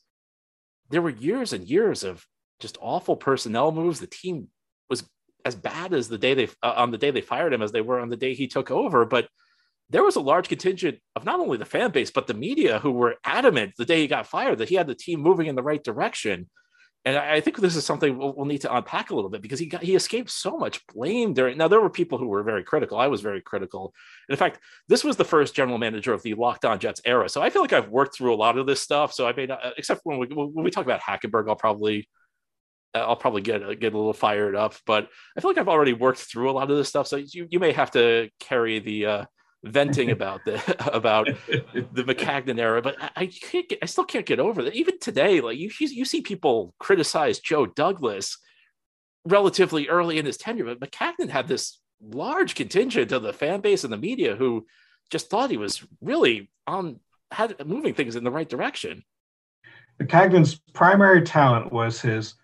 there 0.89 1.01
were 1.01 1.09
years 1.09 1.53
and 1.53 1.67
years 1.67 2.03
of 2.03 2.25
just 2.59 2.77
awful 2.81 3.15
personnel 3.15 3.71
moves. 3.71 3.99
The 3.99 4.07
team 4.07 4.47
was 4.89 5.03
as 5.45 5.55
bad 5.55 5.93
as 5.93 6.07
the 6.07 6.17
day 6.17 6.33
they 6.33 6.49
uh, 6.61 6.73
on 6.77 6.91
the 6.91 6.97
day 6.97 7.11
they 7.11 7.21
fired 7.21 7.53
him 7.53 7.61
as 7.61 7.71
they 7.71 7.81
were 7.81 7.99
on 7.99 8.09
the 8.09 8.17
day 8.17 8.33
he 8.33 8.47
took 8.47 8.69
over. 8.71 9.05
But 9.05 9.27
there 9.89 10.03
was 10.03 10.17
a 10.17 10.21
large 10.21 10.49
contingent 10.49 10.99
of 11.15 11.25
not 11.25 11.39
only 11.39 11.57
the 11.57 11.65
fan 11.65 11.91
base 11.91 12.11
but 12.11 12.27
the 12.27 12.33
media 12.33 12.79
who 12.79 12.91
were 12.91 13.15
adamant 13.23 13.73
the 13.77 13.85
day 13.85 14.01
he 14.01 14.07
got 14.07 14.27
fired 14.27 14.57
that 14.57 14.69
he 14.69 14.75
had 14.75 14.87
the 14.87 14.95
team 14.95 15.21
moving 15.21 15.47
in 15.47 15.55
the 15.55 15.63
right 15.63 15.83
direction. 15.83 16.49
And 17.07 17.15
I 17.15 17.39
think 17.39 17.55
this 17.59 17.77
is 17.77 17.85
something 17.85 18.17
we'll, 18.17 18.33
we'll, 18.33 18.45
need 18.45 18.59
to 18.61 18.75
unpack 18.75 19.11
a 19.11 19.15
little 19.15 19.29
bit 19.29 19.41
because 19.41 19.59
he 19.59 19.67
got 19.67 19.81
he 19.81 19.95
escaped 19.95 20.29
so 20.29 20.57
much 20.57 20.85
blame 20.87 21.33
during. 21.33 21.57
Now 21.57 21.69
there 21.69 21.79
were 21.79 21.89
people 21.89 22.17
who 22.17 22.27
were 22.27 22.43
very 22.43 22.65
critical. 22.65 22.97
I 22.97 23.07
was 23.07 23.21
very 23.21 23.39
critical. 23.39 23.93
And 24.27 24.33
in 24.33 24.37
fact, 24.37 24.59
this 24.89 25.05
was 25.05 25.15
the 25.15 25.23
first 25.23 25.55
general 25.55 25.77
manager 25.77 26.11
of 26.11 26.21
the 26.21 26.33
Locked 26.33 26.65
On 26.65 26.77
Jets 26.77 26.99
era. 27.05 27.29
So 27.29 27.41
I 27.41 27.49
feel 27.49 27.61
like 27.61 27.71
I've 27.71 27.87
worked 27.87 28.17
through 28.17 28.33
a 28.33 28.35
lot 28.35 28.57
of 28.57 28.65
this 28.65 28.81
stuff. 28.81 29.13
So 29.13 29.25
I 29.25 29.31
may 29.31 29.45
not, 29.45 29.65
uh, 29.65 29.71
except 29.77 30.01
when 30.03 30.19
we 30.19 30.27
when 30.27 30.65
we 30.65 30.69
talk 30.69 30.83
about 30.83 30.99
Hackenberg, 30.99 31.47
I'll 31.47 31.55
probably 31.55 32.09
uh, 32.93 33.05
I'll 33.05 33.15
probably 33.15 33.41
get 33.41 33.63
uh, 33.63 33.73
get 33.73 33.93
a 33.93 33.97
little 33.97 34.11
fired 34.11 34.57
up. 34.57 34.75
But 34.85 35.07
I 35.37 35.39
feel 35.39 35.49
like 35.49 35.59
I've 35.59 35.69
already 35.69 35.93
worked 35.93 36.19
through 36.19 36.51
a 36.51 36.57
lot 36.59 36.69
of 36.69 36.75
this 36.75 36.89
stuff. 36.89 37.07
So 37.07 37.15
you 37.15 37.47
you 37.49 37.61
may 37.61 37.71
have 37.71 37.91
to 37.91 38.29
carry 38.41 38.79
the. 38.79 39.05
Uh, 39.05 39.25
venting 39.63 40.11
about 40.17 40.45
the 40.45 40.61
about 40.93 41.27
the 41.53 42.03
Maccagnan 42.03 42.59
era, 42.59 42.81
but 42.81 43.01
I, 43.01 43.09
I, 43.15 43.25
can't 43.27 43.67
get, 43.69 43.79
I 43.81 43.85
still 43.85 44.05
can't 44.05 44.25
get 44.25 44.39
over 44.39 44.63
that. 44.63 44.75
Even 44.75 44.99
today, 44.99 45.41
like 45.41 45.57
you 45.57 45.69
you 45.79 46.05
see 46.05 46.21
people 46.21 46.73
criticize 46.79 47.39
Joe 47.39 47.65
Douglas 47.65 48.37
relatively 49.25 49.89
early 49.89 50.17
in 50.17 50.25
his 50.25 50.37
tenure, 50.37 50.75
but 50.75 50.79
Maccagnan 50.79 51.29
had 51.29 51.47
this 51.47 51.79
large 52.01 52.55
contingent 52.55 53.11
of 53.11 53.23
the 53.23 53.33
fan 53.33 53.59
base 53.61 53.83
and 53.83 53.91
the 53.91 53.97
media 53.97 54.35
who 54.35 54.65
just 55.09 55.29
thought 55.29 55.49
he 55.49 55.57
was 55.57 55.85
really 56.01 56.49
on 56.65 56.99
had 57.31 57.65
moving 57.65 57.93
things 57.93 58.15
in 58.15 58.23
the 58.23 58.31
right 58.31 58.47
direction. 58.47 59.03
Maccagnan's 60.01 60.61
primary 60.73 61.23
talent 61.23 61.71
was 61.71 61.99
his 61.99 62.35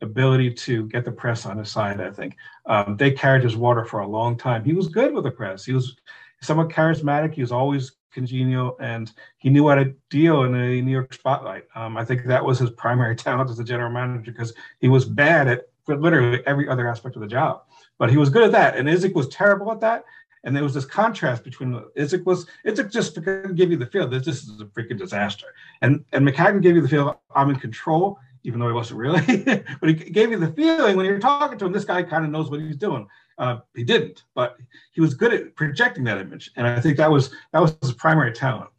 ability 0.00 0.52
to 0.52 0.88
get 0.88 1.04
the 1.04 1.12
press 1.12 1.46
on 1.46 1.58
his 1.58 1.70
side. 1.70 2.00
I 2.00 2.10
think 2.10 2.36
um, 2.66 2.96
they 2.96 3.10
carried 3.10 3.44
his 3.44 3.56
water 3.56 3.84
for 3.84 4.00
a 4.00 4.08
long 4.08 4.36
time. 4.36 4.64
He 4.64 4.72
was 4.72 4.88
good 4.88 5.14
with 5.14 5.24
the 5.24 5.30
press. 5.30 5.64
He 5.64 5.72
was 5.72 5.96
somewhat 6.42 6.68
charismatic. 6.68 7.34
He 7.34 7.40
was 7.40 7.52
always 7.52 7.92
congenial, 8.12 8.76
and 8.80 9.10
he 9.38 9.48
knew 9.48 9.68
how 9.68 9.76
to 9.76 9.94
deal 10.10 10.44
in 10.44 10.54
a 10.54 10.82
New 10.82 10.90
York 10.90 11.14
spotlight. 11.14 11.64
Um, 11.74 11.96
I 11.96 12.04
think 12.04 12.24
that 12.24 12.44
was 12.44 12.58
his 12.58 12.70
primary 12.70 13.16
talent 13.24 13.50
as 13.50 13.58
a 13.58 13.64
general 13.64 13.90
manager 13.90 14.32
because 14.32 14.52
he 14.80 14.88
was 14.88 15.04
bad 15.04 15.48
at 15.48 15.68
literally 15.88 16.46
every 16.46 16.68
other 16.68 16.88
aspect 16.88 17.16
of 17.16 17.22
the 17.22 17.28
job, 17.28 17.62
but 17.98 18.10
he 18.10 18.16
was 18.16 18.28
good 18.28 18.44
at 18.44 18.52
that. 18.52 18.76
And 18.76 18.88
Idzik 18.88 19.14
was 19.14 19.28
terrible 19.28 19.72
at 19.72 19.80
that. 19.80 20.04
And 20.44 20.56
there 20.56 20.64
was 20.64 20.74
this 20.74 20.84
contrast 20.84 21.44
between 21.44 21.80
Idzik 21.96 22.24
was 22.24 22.46
Idzik 22.66 22.90
just 22.90 23.14
give 23.54 23.70
you 23.70 23.76
the 23.76 23.86
feel 23.86 24.08
that 24.08 24.24
this 24.24 24.42
is 24.42 24.60
a 24.60 24.64
freaking 24.64 24.98
disaster, 24.98 25.46
and 25.82 26.04
and 26.12 26.26
Maccagnan 26.26 26.62
gave 26.62 26.74
you 26.74 26.82
the 26.82 26.88
feel 26.88 27.20
I'm 27.34 27.50
in 27.50 27.56
control 27.56 28.18
even 28.44 28.58
though 28.58 28.66
he 28.66 28.72
wasn't 28.72 28.98
really. 28.98 29.20
but 29.80 29.88
he 29.88 29.94
gave 29.94 30.30
you 30.30 30.38
the 30.38 30.52
feeling 30.52 30.96
when 30.96 31.06
you're 31.06 31.18
talking 31.18 31.58
to 31.58 31.66
him, 31.66 31.72
this 31.72 31.84
guy 31.84 32.02
kind 32.02 32.24
of 32.24 32.30
knows 32.30 32.50
what 32.50 32.60
he's 32.60 32.76
doing. 32.76 33.06
Uh, 33.42 33.58
he 33.74 33.82
didn't, 33.82 34.22
but 34.36 34.56
he 34.92 35.00
was 35.00 35.14
good 35.14 35.34
at 35.34 35.56
projecting 35.56 36.04
that 36.04 36.18
image, 36.18 36.52
and 36.54 36.64
I 36.64 36.78
think 36.78 36.96
that 36.98 37.10
was 37.10 37.34
that 37.52 37.60
was 37.60 37.76
his 37.82 37.92
primary 37.92 38.32
talent. 38.32 38.70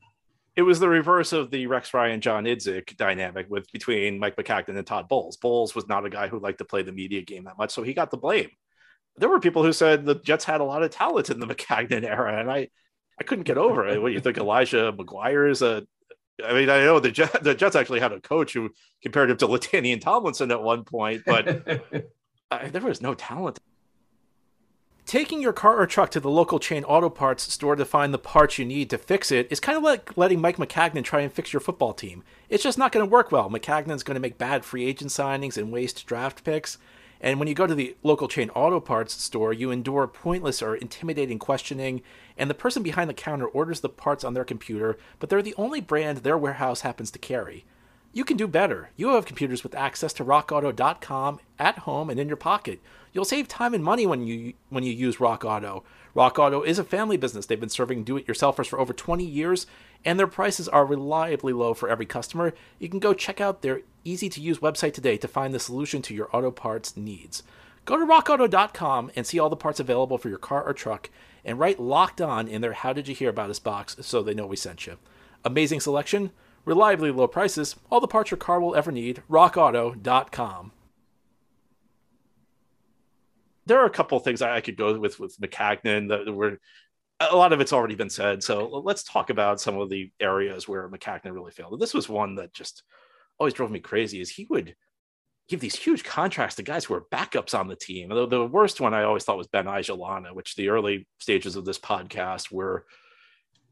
It 0.55 0.61
was 0.61 0.79
the 0.79 0.87
reverse 0.87 1.33
of 1.33 1.51
the 1.51 1.67
Rex 1.67 1.93
Ryan 1.93 2.21
John 2.21 2.45
Idzik 2.45 2.95
dynamic 2.95 3.47
with 3.49 3.69
between 3.73 4.19
Mike 4.19 4.37
Maccagnan 4.37 4.77
and 4.77 4.87
Todd 4.87 5.09
Bowles. 5.09 5.35
Bowles 5.35 5.75
was 5.75 5.89
not 5.89 6.05
a 6.05 6.09
guy 6.09 6.29
who 6.29 6.39
liked 6.39 6.59
to 6.59 6.65
play 6.65 6.81
the 6.81 6.93
media 6.93 7.21
game 7.23 7.43
that 7.43 7.57
much, 7.57 7.71
so 7.71 7.83
he 7.83 7.93
got 7.93 8.09
the 8.09 8.15
blame. 8.15 8.51
There 9.17 9.27
were 9.27 9.41
people 9.41 9.63
who 9.63 9.73
said 9.73 10.05
the 10.05 10.15
Jets 10.15 10.45
had 10.45 10.61
a 10.61 10.63
lot 10.63 10.81
of 10.81 10.91
talent 10.91 11.29
in 11.29 11.41
the 11.41 11.47
Maccagnan 11.53 12.05
era, 12.05 12.39
and 12.39 12.49
I 12.49 12.69
I 13.19 13.25
couldn't 13.25 13.43
get 13.43 13.57
over 13.57 13.85
it. 13.85 14.01
What 14.01 14.07
do 14.07 14.13
you 14.13 14.21
think, 14.21 14.37
Elijah 14.37 14.93
McGuire 14.93 15.51
is 15.51 15.61
a 15.61 15.85
I 16.41 16.53
mean, 16.53 16.69
I 16.69 16.85
know 16.85 17.01
the 17.01 17.11
Jets, 17.11 17.37
the 17.41 17.53
Jets 17.53 17.75
actually 17.75 17.99
had 17.99 18.13
a 18.13 18.21
coach 18.21 18.53
who 18.53 18.69
compared 19.01 19.29
him 19.29 19.35
to 19.39 19.47
LaDainian 19.47 19.99
Tomlinson 19.99 20.51
at 20.51 20.63
one 20.63 20.85
point, 20.85 21.23
but 21.25 21.65
there 22.71 22.81
was 22.81 23.01
no 23.01 23.13
talent. 23.13 23.59
Taking 25.05 25.41
your 25.41 25.53
car 25.53 25.79
or 25.79 25.85
truck 25.85 26.11
to 26.11 26.19
the 26.21 26.29
local 26.29 26.59
chain 26.59 26.85
auto 26.85 27.09
parts 27.09 27.51
store 27.51 27.75
to 27.75 27.85
find 27.85 28.13
the 28.13 28.17
parts 28.17 28.57
you 28.57 28.63
need 28.63 28.89
to 28.89 28.97
fix 28.97 29.31
it 29.31 29.47
is 29.51 29.59
kind 29.59 29.77
of 29.77 29.83
like 29.83 30.15
letting 30.17 30.39
Mike 30.39 30.57
Maccagnan 30.57 31.03
try 31.03 31.19
and 31.19 31.31
fix 31.31 31.51
your 31.51 31.59
football 31.59 31.93
team. 31.93 32.23
It's 32.49 32.63
just 32.63 32.77
not 32.77 32.93
going 32.93 33.05
to 33.05 33.11
work 33.11 33.31
well. 33.31 33.49
Maccagnan's 33.49 34.01
going 34.01 34.15
to 34.15 34.21
make 34.21 34.37
bad 34.37 34.63
free 34.63 34.85
agent 34.85 35.11
signings 35.11 35.57
and 35.57 35.73
waste 35.73 36.07
draft 36.07 36.43
picks. 36.45 36.77
And 37.19 37.37
when 37.37 37.49
you 37.49 37.53
go 37.53 37.67
to 37.67 37.75
the 37.75 37.95
local 38.01 38.29
chain 38.29 38.49
auto 38.51 38.79
parts 38.79 39.21
store, 39.21 39.51
you 39.53 39.71
endure 39.71 40.07
pointless 40.07 40.61
or 40.61 40.75
intimidating 40.75 41.37
questioning, 41.37 42.01
and 42.37 42.49
the 42.49 42.55
person 42.55 42.81
behind 42.81 43.09
the 43.09 43.13
counter 43.13 43.45
orders 43.45 43.81
the 43.81 43.89
parts 43.89 44.23
on 44.23 44.33
their 44.33 44.45
computer, 44.45 44.97
but 45.19 45.29
they're 45.29 45.41
the 45.41 45.55
only 45.57 45.81
brand 45.81 46.19
their 46.19 46.37
warehouse 46.37 46.81
happens 46.81 47.11
to 47.11 47.19
carry. 47.19 47.65
You 48.15 48.23
can 48.23 48.37
do 48.37 48.47
better. 48.47 48.91
You 48.95 49.09
have 49.09 49.25
computers 49.25 49.63
with 49.63 49.73
access 49.73 50.13
to 50.13 50.23
rockauto.com 50.23 51.39
at 51.57 51.79
home 51.79 52.11
and 52.11 52.19
in 52.19 52.27
your 52.27 52.37
pocket. 52.37 52.79
You'll 53.11 53.25
save 53.25 53.47
time 53.47 53.73
and 53.73 53.83
money 53.83 54.05
when 54.05 54.25
you 54.25 54.53
when 54.69 54.83
you 54.83 54.93
use 54.93 55.19
Rock 55.19 55.43
Auto. 55.43 55.83
Rock 56.13 56.37
Auto 56.37 56.61
is 56.61 56.77
a 56.77 56.83
family 56.83 57.17
business. 57.17 57.47
They've 57.47 57.59
been 57.59 57.69
serving 57.69 58.03
do-it-yourselfers 58.03 58.67
for 58.67 58.79
over 58.79 58.93
20 58.93 59.25
years, 59.25 59.65
and 60.05 60.19
their 60.19 60.27
prices 60.27 60.69
are 60.69 60.85
reliably 60.85 61.53
low 61.53 61.73
for 61.73 61.89
every 61.89 62.05
customer. 62.05 62.53
You 62.77 62.87
can 62.87 62.99
go 62.99 63.15
check 63.15 63.41
out 63.41 63.63
their 63.63 63.81
easy 64.03 64.29
to 64.29 64.41
use 64.41 64.59
website 64.59 64.93
today 64.93 65.17
to 65.17 65.27
find 65.27 65.51
the 65.51 65.59
solution 65.59 66.03
to 66.03 66.13
your 66.13 66.29
auto 66.35 66.51
parts 66.51 66.95
needs. 66.95 67.41
Go 67.85 67.97
to 67.97 68.05
rockauto.com 68.05 69.11
and 69.15 69.25
see 69.25 69.39
all 69.39 69.49
the 69.49 69.55
parts 69.55 69.79
available 69.79 70.19
for 70.19 70.29
your 70.29 70.37
car 70.37 70.63
or 70.63 70.73
truck 70.73 71.09
and 71.43 71.59
write 71.59 71.79
locked 71.79 72.21
on 72.21 72.47
in 72.47 72.61
their 72.61 72.73
How 72.73 72.93
Did 72.93 73.07
You 73.07 73.15
Hear 73.15 73.29
About 73.29 73.49
Us 73.49 73.59
box 73.59 73.97
so 74.01 74.21
they 74.21 74.35
know 74.35 74.45
we 74.45 74.55
sent 74.55 74.85
you. 74.85 74.97
Amazing 75.43 75.81
selection, 75.81 76.31
reliably 76.65 77.11
low 77.11 77.27
prices, 77.27 77.75
all 77.89 77.99
the 77.99 78.07
parts 78.07 78.31
your 78.31 78.37
car 78.37 78.59
will 78.59 78.75
ever 78.75 78.91
need. 78.91 79.23
rockauto.com. 79.29 80.71
There 83.65 83.79
are 83.79 83.85
a 83.85 83.89
couple 83.89 84.19
things 84.19 84.41
I 84.41 84.59
could 84.59 84.75
go 84.75 84.99
with 84.99 85.19
with 85.19 85.39
Maccagnan 85.39 86.09
that 86.09 86.31
were 86.33 86.59
a 87.19 87.35
lot 87.35 87.53
of 87.53 87.61
it's 87.61 87.71
already 87.71 87.95
been 87.95 88.09
said. 88.09 88.43
So 88.43 88.67
let's 88.67 89.03
talk 89.03 89.29
about 89.29 89.61
some 89.61 89.77
of 89.77 89.89
the 89.89 90.11
areas 90.19 90.67
where 90.67 90.89
Maccagnan 90.89 91.33
really 91.33 91.51
failed. 91.51 91.79
This 91.79 91.93
was 91.93 92.09
one 92.09 92.35
that 92.35 92.53
just 92.53 92.83
always 93.39 93.53
drove 93.53 93.71
me 93.71 93.79
crazy 93.79 94.19
is 94.19 94.29
he 94.29 94.47
would 94.49 94.75
give 95.47 95.59
these 95.59 95.75
huge 95.75 96.03
contracts 96.03 96.55
to 96.55 96.63
guys 96.63 96.85
who 96.85 96.93
are 96.93 97.05
backups 97.11 97.57
on 97.57 97.67
the 97.67 97.75
team. 97.75 98.09
The, 98.09 98.27
the 98.27 98.45
worst 98.45 98.79
one 98.79 98.93
I 98.93 99.03
always 99.03 99.23
thought 99.23 99.37
was 99.37 99.47
Ben 99.47 99.65
Ijalana, 99.65 100.33
which 100.33 100.55
the 100.55 100.69
early 100.69 101.07
stages 101.19 101.55
of 101.55 101.65
this 101.65 101.79
podcast 101.79 102.51
were 102.51 102.85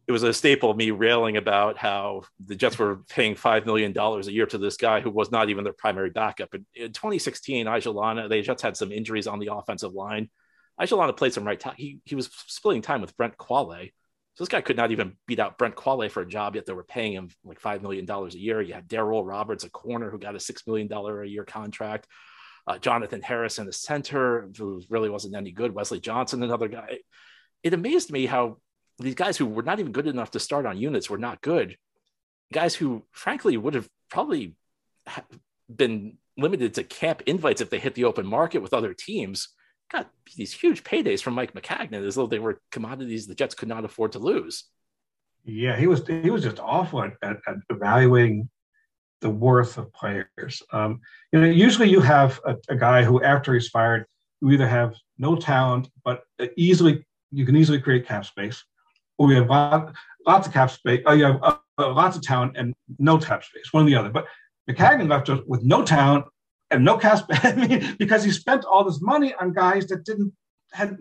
it 0.07 0.11
was 0.11 0.23
a 0.23 0.33
staple 0.33 0.71
of 0.71 0.77
me 0.77 0.91
railing 0.91 1.37
about 1.37 1.77
how 1.77 2.23
the 2.43 2.55
Jets 2.55 2.77
were 2.77 3.03
paying 3.09 3.35
five 3.35 3.65
million 3.65 3.93
dollars 3.93 4.27
a 4.27 4.31
year 4.31 4.45
to 4.47 4.57
this 4.57 4.77
guy 4.77 4.99
who 4.99 5.11
was 5.11 5.31
not 5.31 5.49
even 5.49 5.63
their 5.63 5.73
primary 5.73 6.09
backup. 6.09 6.53
In, 6.53 6.65
in 6.75 6.93
2016, 6.93 7.65
Ijalana, 7.65 8.29
the 8.29 8.41
Jets 8.41 8.61
had 8.61 8.75
some 8.75 8.91
injuries 8.91 9.27
on 9.27 9.39
the 9.39 9.53
offensive 9.53 9.93
line. 9.93 10.29
Ijalana 10.79 11.15
played 11.15 11.33
some 11.33 11.45
right 11.45 11.59
tackle. 11.59 11.77
He 11.77 11.99
he 12.05 12.15
was 12.15 12.29
splitting 12.47 12.81
time 12.81 13.01
with 13.01 13.15
Brent 13.15 13.37
Qvale, 13.37 13.91
so 14.35 14.43
this 14.43 14.49
guy 14.49 14.61
could 14.61 14.77
not 14.77 14.91
even 14.91 15.17
beat 15.27 15.39
out 15.39 15.57
Brent 15.57 15.75
Qvale 15.75 16.09
for 16.09 16.21
a 16.21 16.27
job, 16.27 16.55
yet 16.55 16.65
they 16.65 16.73
were 16.73 16.83
paying 16.83 17.13
him 17.13 17.29
like 17.43 17.59
$5 17.59 17.81
million 17.81 18.09
a 18.09 18.27
year. 18.29 18.61
You 18.61 18.73
had 18.73 18.87
Darryl 18.87 19.27
Roberts, 19.27 19.65
a 19.65 19.69
corner 19.69 20.09
who 20.09 20.17
got 20.17 20.35
a 20.35 20.39
$6 20.39 20.67
million 20.67 20.91
a 20.91 21.25
year 21.25 21.43
contract. 21.43 22.07
Uh, 22.65 22.77
Jonathan 22.77 23.21
Harrison, 23.21 23.67
a 23.67 23.73
center 23.73 24.49
who 24.57 24.81
really 24.89 25.09
wasn't 25.09 25.35
any 25.35 25.51
good. 25.51 25.73
Wesley 25.73 25.99
Johnson, 25.99 26.43
another 26.43 26.69
guy. 26.69 26.99
It 27.63 27.73
amazed 27.73 28.11
me 28.11 28.25
how 28.25 28.57
these 29.01 29.15
guys 29.15 29.37
who 29.37 29.45
were 29.45 29.63
not 29.63 29.79
even 29.79 29.91
good 29.91 30.07
enough 30.07 30.31
to 30.31 30.39
start 30.39 30.65
on 30.65 30.77
units 30.77 31.09
were 31.09 31.17
not 31.17 31.41
good. 31.41 31.77
Guys 32.53 32.75
who, 32.75 33.03
frankly, 33.11 33.57
would 33.57 33.73
have 33.73 33.89
probably 34.09 34.55
been 35.73 36.17
limited 36.37 36.73
to 36.75 36.83
camp 36.83 37.21
invites 37.25 37.61
if 37.61 37.69
they 37.69 37.79
hit 37.79 37.95
the 37.95 38.05
open 38.05 38.25
market 38.25 38.61
with 38.61 38.73
other 38.73 38.93
teams 38.93 39.49
got 39.91 40.09
these 40.37 40.53
huge 40.53 40.83
paydays 40.83 41.21
from 41.21 41.33
Mike 41.33 41.53
Maccagnan 41.53 42.05
as 42.05 42.15
though 42.15 42.27
they 42.27 42.39
were 42.39 42.61
commodities 42.71 43.27
the 43.27 43.35
Jets 43.35 43.55
could 43.55 43.67
not 43.67 43.85
afford 43.85 44.13
to 44.13 44.19
lose. 44.19 44.65
Yeah, 45.43 45.75
he 45.75 45.87
was 45.87 46.07
he 46.07 46.29
was 46.29 46.43
just 46.43 46.59
awful 46.59 47.03
at, 47.03 47.13
at, 47.21 47.37
at 47.47 47.57
evaluating 47.69 48.49
the 49.21 49.29
worth 49.29 49.77
of 49.77 49.91
players. 49.93 50.61
Um, 50.71 51.01
you 51.31 51.41
know, 51.41 51.47
usually 51.47 51.89
you 51.89 51.99
have 52.01 52.39
a, 52.45 52.55
a, 52.69 52.75
guy 52.75 53.03
who, 53.03 53.21
after 53.21 53.53
he's 53.53 53.69
fired, 53.69 54.05
you 54.41 54.49
either 54.51 54.67
have 54.67 54.95
no 55.17 55.35
talent, 55.35 55.89
but 56.03 56.23
easily 56.55 57.05
you 57.31 57.45
can 57.45 57.55
easily 57.55 57.79
create 57.79 58.07
cap 58.07 58.25
space, 58.25 58.63
or 59.21 59.31
you 59.31 59.37
have 59.37 59.49
lot, 59.49 59.93
lots 60.25 60.47
of 60.47 60.53
cap 60.53 60.71
space. 60.71 61.03
Uh, 61.07 61.11
you 61.11 61.25
have 61.25 61.39
uh, 61.43 61.55
uh, 61.77 61.93
lots 61.93 62.17
of 62.17 62.23
talent 62.23 62.57
and 62.57 62.73
no 62.97 63.17
cap 63.17 63.43
space, 63.43 63.71
one 63.71 63.83
or 63.83 63.85
the 63.85 63.95
other. 63.95 64.09
But 64.09 64.25
Maccagnan 64.69 65.09
left 65.09 65.29
us 65.29 65.39
with 65.45 65.63
no 65.63 65.83
talent 65.83 66.25
and 66.71 66.83
no 66.83 66.97
cash 66.97 67.21
I 67.29 67.53
mean, 67.53 67.95
because 67.99 68.23
he 68.23 68.31
spent 68.31 68.65
all 68.65 68.83
this 68.83 69.01
money 69.01 69.33
on 69.39 69.53
guys 69.53 69.85
that 69.87 70.05
didn't 70.05 70.33
had 70.73 70.97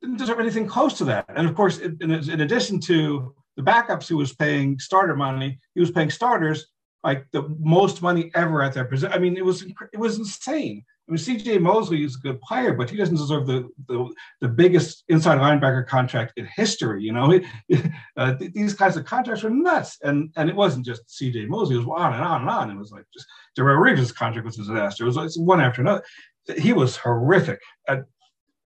didn't 0.00 0.16
deserve 0.16 0.40
anything 0.40 0.66
close 0.66 0.98
to 0.98 1.04
that. 1.04 1.26
And 1.28 1.48
of 1.48 1.54
course, 1.54 1.78
in, 1.78 1.96
in 2.00 2.40
addition 2.40 2.80
to 2.80 3.32
the 3.56 3.62
backups, 3.62 4.08
he 4.08 4.14
was 4.14 4.34
paying 4.34 4.78
starter 4.80 5.14
money. 5.14 5.60
He 5.74 5.80
was 5.80 5.92
paying 5.92 6.10
starters 6.10 6.66
like 7.04 7.26
the 7.32 7.54
most 7.58 8.02
money 8.02 8.30
ever 8.34 8.62
at 8.62 8.74
their 8.74 8.84
position. 8.84 9.12
I 9.12 9.18
mean, 9.18 9.36
it 9.36 9.44
was 9.44 9.62
it 9.62 9.98
was 9.98 10.18
insane. 10.18 10.84
I 11.08 11.12
mean, 11.12 11.18
C.J. 11.18 11.58
Mosley 11.58 12.04
is 12.04 12.14
a 12.16 12.20
good 12.20 12.40
player, 12.40 12.74
but 12.74 12.88
he 12.88 12.96
doesn't 12.96 13.16
deserve 13.16 13.46
the 13.46 13.68
the, 13.88 14.08
the 14.40 14.48
biggest 14.48 15.04
inside 15.08 15.38
linebacker 15.38 15.86
contract 15.86 16.34
in 16.36 16.46
history. 16.54 17.02
You 17.02 17.12
know, 17.12 17.40
uh, 18.16 18.34
these 18.38 18.74
kinds 18.74 18.96
of 18.96 19.04
contracts 19.04 19.42
were 19.42 19.50
nuts, 19.50 19.98
and 20.02 20.30
and 20.36 20.48
it 20.48 20.54
wasn't 20.54 20.86
just 20.86 21.10
C.J. 21.10 21.46
Mosley; 21.46 21.76
it 21.76 21.78
was 21.78 21.88
on 21.88 22.14
and 22.14 22.22
on 22.22 22.40
and 22.42 22.50
on. 22.50 22.70
It 22.70 22.78
was 22.78 22.92
like 22.92 23.04
just 23.12 23.26
Darrelle 23.58 23.78
Revis' 23.78 24.14
contract 24.14 24.46
was 24.46 24.56
a 24.58 24.62
disaster. 24.62 25.04
It 25.04 25.08
was 25.08 25.16
like 25.16 25.30
one 25.36 25.60
after 25.60 25.80
another. 25.80 26.02
He 26.56 26.72
was 26.72 26.96
horrific 26.96 27.60
at 27.88 28.04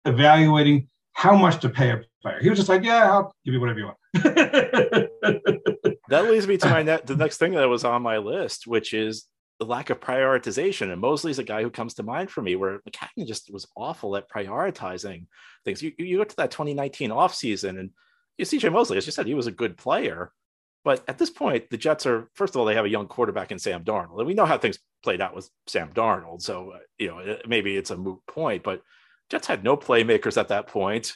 evaluating 0.06 0.88
how 1.14 1.36
much 1.36 1.62
to 1.62 1.70
pay 1.70 1.92
a 1.92 2.02
player. 2.22 2.40
He 2.42 2.50
was 2.50 2.58
just 2.58 2.70
like, 2.70 2.84
"Yeah, 2.84 3.12
I'll 3.12 3.36
give 3.46 3.54
you 3.54 3.60
whatever 3.60 3.80
you 3.80 3.86
want." 3.86 5.68
that 6.14 6.30
leads 6.30 6.48
me 6.48 6.58
to 6.58 6.70
my 6.70 6.84
ne- 6.84 7.02
the 7.04 7.16
next 7.16 7.38
thing 7.38 7.54
that 7.54 7.68
was 7.68 7.84
on 7.84 8.02
my 8.02 8.18
list, 8.18 8.68
which 8.68 8.94
is 8.94 9.26
the 9.60 9.66
lack 9.66 9.90
of 9.90 10.00
prioritization. 10.00 10.92
And 10.92 11.02
Mosley's 11.02 11.40
a 11.40 11.44
guy 11.44 11.64
who 11.64 11.70
comes 11.70 11.96
to 11.96 12.04
mind 12.04 12.30
for 12.30 12.42
me, 12.42 12.56
where 12.56 12.80
Maccagnan 12.80 13.28
just 13.28 13.52
was 13.52 13.68
awful 13.76 14.16
at 14.16 14.30
prioritizing 14.30 15.26
things. 15.66 15.82
You, 15.82 15.92
you 15.98 16.18
go 16.18 16.24
to 16.24 16.36
that 16.38 16.52
2019 16.52 17.10
offseason 17.10 17.80
and 17.80 17.92
you 18.38 18.46
CJ 18.46 18.72
Mosley, 18.72 18.98
as 18.98 19.06
you 19.06 19.12
said, 19.12 19.28
he 19.28 19.34
was 19.34 19.48
a 19.48 19.52
good 19.52 19.78
player. 19.78 20.32
But 20.84 21.04
at 21.08 21.18
this 21.18 21.30
point, 21.30 21.70
the 21.70 21.78
Jets 21.78 22.06
are, 22.06 22.30
first 22.34 22.56
of 22.56 22.60
all, 22.60 22.66
they 22.66 22.76
have 22.76 22.86
a 22.86 22.90
young 22.90 23.08
quarterback 23.08 23.52
in 23.52 23.60
Sam 23.60 23.84
Darnold. 23.84 24.18
And 24.18 24.28
we 24.28 24.34
know 24.34 24.46
how 24.46 24.58
things 24.58 24.80
played 25.02 25.22
out 25.22 25.36
with 25.36 25.50
Sam 25.68 25.92
Darnold. 25.94 26.42
So, 26.42 26.72
uh, 26.72 26.80
you 26.98 27.08
know, 27.08 27.38
maybe 27.48 27.78
it's 27.78 27.92
a 27.92 27.98
moot 27.98 28.20
point, 28.28 28.64
but 28.64 28.82
Jets 29.30 29.48
had 29.48 29.64
no 29.64 29.78
playmakers 29.78 30.38
at 30.38 30.50
that 30.50 30.68
point. 30.68 31.14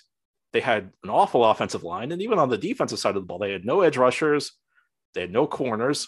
They 0.54 0.62
had 0.62 0.92
an 1.04 1.10
awful 1.10 1.44
offensive 1.44 1.84
line. 1.84 2.14
And 2.14 2.22
even 2.22 2.40
on 2.40 2.50
the 2.50 2.58
defensive 2.58 3.00
side 3.00 3.16
of 3.16 3.24
the 3.24 3.28
ball, 3.28 3.40
they 3.40 3.52
had 3.52 3.66
no 3.66 3.82
edge 3.82 3.98
rushers, 3.98 4.54
they 5.14 5.22
had 5.22 5.32
no 5.32 5.48
corners 5.48 6.08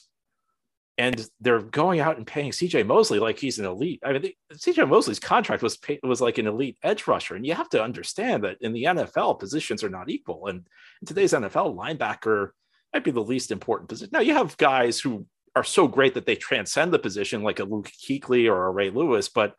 and 0.99 1.25
they're 1.39 1.61
going 1.61 2.01
out 2.01 2.17
and 2.17 2.27
paying 2.27 2.51
CJ 2.51 2.85
Mosley 2.85 3.19
like 3.19 3.39
he's 3.39 3.57
an 3.57 3.65
elite. 3.65 4.01
I 4.03 4.11
mean, 4.11 4.33
CJ 4.53 4.87
Mosley's 4.89 5.19
contract 5.19 5.63
was 5.63 5.77
pay, 5.77 5.97
was 6.03 6.19
like 6.19 6.37
an 6.39 6.45
elite 6.45 6.77
edge 6.83 7.07
rusher, 7.07 7.35
and 7.35 7.45
you 7.45 7.53
have 7.53 7.69
to 7.69 7.81
understand 7.81 8.43
that 8.43 8.57
in 8.59 8.73
the 8.73 8.83
NFL, 8.83 9.39
positions 9.39 9.81
are 9.81 9.89
not 9.89 10.09
equal. 10.09 10.47
And 10.47 10.67
in 11.01 11.07
today's 11.07 11.31
NFL, 11.31 11.73
linebacker 11.73 12.49
might 12.93 13.05
be 13.05 13.11
the 13.11 13.21
least 13.21 13.51
important 13.51 13.87
position. 13.87 14.09
Now 14.11 14.19
you 14.19 14.33
have 14.33 14.57
guys 14.57 14.99
who 14.99 15.25
are 15.55 15.63
so 15.63 15.87
great 15.87 16.15
that 16.15 16.25
they 16.25 16.35
transcend 16.35 16.91
the 16.91 16.99
position, 16.99 17.43
like 17.43 17.59
a 17.59 17.63
Luke 17.63 17.89
Kuechly 18.05 18.51
or 18.51 18.67
a 18.67 18.71
Ray 18.71 18.89
Lewis, 18.89 19.29
but 19.29 19.55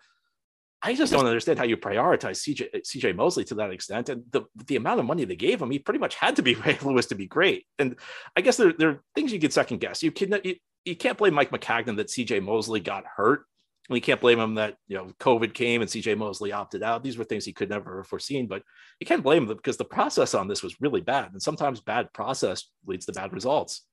I 0.82 0.94
just 0.94 1.12
don't 1.12 1.26
understand 1.26 1.58
how 1.58 1.66
you 1.66 1.76
prioritize 1.76 2.38
CJ 2.40 2.82
CJ 2.82 3.14
Mosley 3.14 3.44
to 3.44 3.54
that 3.56 3.70
extent. 3.70 4.08
And 4.08 4.24
the 4.30 4.42
the 4.66 4.76
amount 4.76 5.00
of 5.00 5.06
money 5.06 5.24
they 5.24 5.36
gave 5.36 5.60
him, 5.60 5.70
he 5.70 5.78
pretty 5.78 6.00
much 6.00 6.14
had 6.14 6.36
to 6.36 6.42
be 6.42 6.54
Ray 6.66 6.78
Lewis 6.82 7.06
to 7.06 7.14
be 7.14 7.26
great. 7.26 7.66
And 7.78 7.96
I 8.36 8.40
guess 8.40 8.56
there, 8.56 8.72
there 8.72 8.88
are 8.90 9.02
things 9.14 9.32
you 9.32 9.40
could 9.40 9.52
second 9.52 9.78
guess. 9.78 10.02
You 10.02 10.10
can 10.10 10.40
you, 10.42 10.56
you 10.84 10.96
can't 10.96 11.18
blame 11.18 11.34
Mike 11.34 11.50
Maccagnan 11.50 11.96
that 11.96 12.08
CJ 12.08 12.42
Mosley 12.42 12.80
got 12.80 13.04
hurt. 13.04 13.44
We 13.90 14.00
can't 14.00 14.20
blame 14.20 14.38
him 14.38 14.54
that 14.54 14.76
you 14.86 14.96
know 14.96 15.12
COVID 15.20 15.52
came 15.52 15.82
and 15.82 15.90
CJ 15.90 16.16
Mosley 16.16 16.52
opted 16.52 16.82
out. 16.82 17.02
These 17.02 17.18
were 17.18 17.24
things 17.24 17.44
he 17.44 17.52
could 17.52 17.68
never 17.68 17.98
have 17.98 18.06
foreseen, 18.06 18.46
but 18.46 18.62
you 19.00 19.06
can't 19.06 19.22
blame 19.22 19.48
him 19.48 19.56
because 19.56 19.76
the 19.76 19.84
process 19.84 20.32
on 20.32 20.48
this 20.48 20.62
was 20.62 20.80
really 20.80 21.00
bad, 21.02 21.32
and 21.32 21.42
sometimes 21.42 21.80
bad 21.80 22.10
process 22.14 22.70
leads 22.86 23.04
to 23.06 23.12
bad 23.12 23.34
results. 23.34 23.84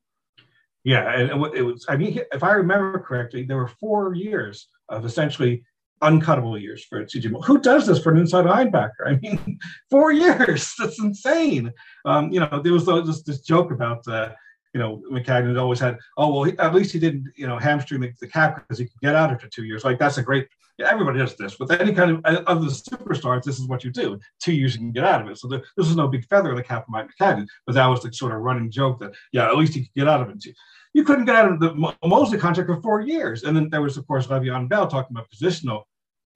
Yeah, 0.85 1.19
and 1.19 1.29
it 1.53 1.63
was. 1.63 1.85
I 1.89 1.97
mean, 1.97 2.19
if 2.31 2.43
I 2.43 2.51
remember 2.51 2.99
correctly, 2.99 3.43
there 3.43 3.57
were 3.57 3.67
four 3.67 4.13
years 4.13 4.69
of 4.87 5.03
essentially 5.03 5.65
uncuttable 6.01 6.59
years 6.59 6.83
for 6.85 7.03
CJ. 7.03 7.45
Who 7.45 7.59
does 7.59 7.87
this 7.87 8.01
for 8.01 8.11
an 8.11 8.17
inside 8.17 8.45
linebacker? 8.45 9.05
I 9.05 9.15
mean, 9.15 9.59
four 9.89 10.11
years. 10.11 10.73
That's 10.79 10.99
insane. 11.01 11.71
Um, 12.05 12.31
you 12.31 12.39
know, 12.39 12.61
there 12.63 12.73
was 12.73 12.85
this, 12.85 13.23
this 13.23 13.41
joke 13.41 13.71
about. 13.71 14.07
Uh, 14.07 14.29
you 14.73 14.83
know, 14.83 15.01
Maccagnan 15.11 15.47
had 15.47 15.57
always 15.57 15.79
had, 15.79 15.97
oh, 16.17 16.31
well, 16.31 16.43
he, 16.43 16.59
at 16.59 16.75
least 16.75 16.91
he 16.91 16.99
didn't, 16.99 17.25
you 17.35 17.47
know, 17.47 17.57
hamstring 17.57 18.01
the, 18.01 18.11
the 18.19 18.27
cap 18.27 18.57
because 18.57 18.77
he 18.77 18.85
could 18.85 19.01
get 19.01 19.15
out 19.15 19.31
after 19.31 19.47
two 19.47 19.63
years. 19.63 19.83
Like, 19.83 19.97
that's 19.97 20.19
a 20.19 20.21
great, 20.21 20.47
yeah, 20.77 20.89
everybody 20.91 21.17
does 21.17 21.35
this. 21.35 21.57
With 21.57 21.71
any 21.71 21.93
kind 21.93 22.11
of, 22.11 22.21
uh, 22.25 22.43
of 22.45 22.61
the 22.61 22.69
superstars, 22.69 23.43
this 23.43 23.59
is 23.59 23.67
what 23.67 23.83
you 23.83 23.89
do. 23.89 24.19
Two 24.39 24.53
years 24.53 24.73
you 24.73 24.79
can 24.79 24.91
get 24.91 25.03
out 25.03 25.21
of 25.21 25.29
it. 25.29 25.39
So 25.39 25.47
the, 25.47 25.63
this 25.75 25.87
is 25.87 25.95
no 25.95 26.07
big 26.07 26.25
feather 26.25 26.51
in 26.51 26.57
the 26.57 26.63
cap 26.63 26.83
of 26.83 26.89
Mike 26.89 27.09
Maccagnan, 27.19 27.47
but 27.65 27.73
that 27.73 27.87
was 27.87 28.03
the 28.03 28.13
sort 28.13 28.33
of 28.33 28.41
running 28.41 28.69
joke 28.69 28.99
that, 28.99 29.13
yeah, 29.31 29.47
at 29.47 29.57
least 29.57 29.73
he 29.73 29.81
could 29.85 29.93
get 29.95 30.07
out 30.07 30.21
of 30.21 30.29
it. 30.29 30.45
You 30.97 31.03
couldn't 31.03 31.25
get 31.25 31.35
out 31.35 31.51
of 31.51 31.59
the 31.59 31.73
Mosley 32.03 32.39
contract 32.39 32.69
for 32.69 32.81
four 32.81 33.01
years. 33.01 33.43
And 33.43 33.55
then 33.55 33.69
there 33.69 33.83
was, 33.83 33.97
of 33.97 34.07
course, 34.07 34.27
Le'Veon 34.27 34.67
Bell 34.67 34.87
talking 34.87 35.15
about 35.15 35.29
positional 35.29 35.83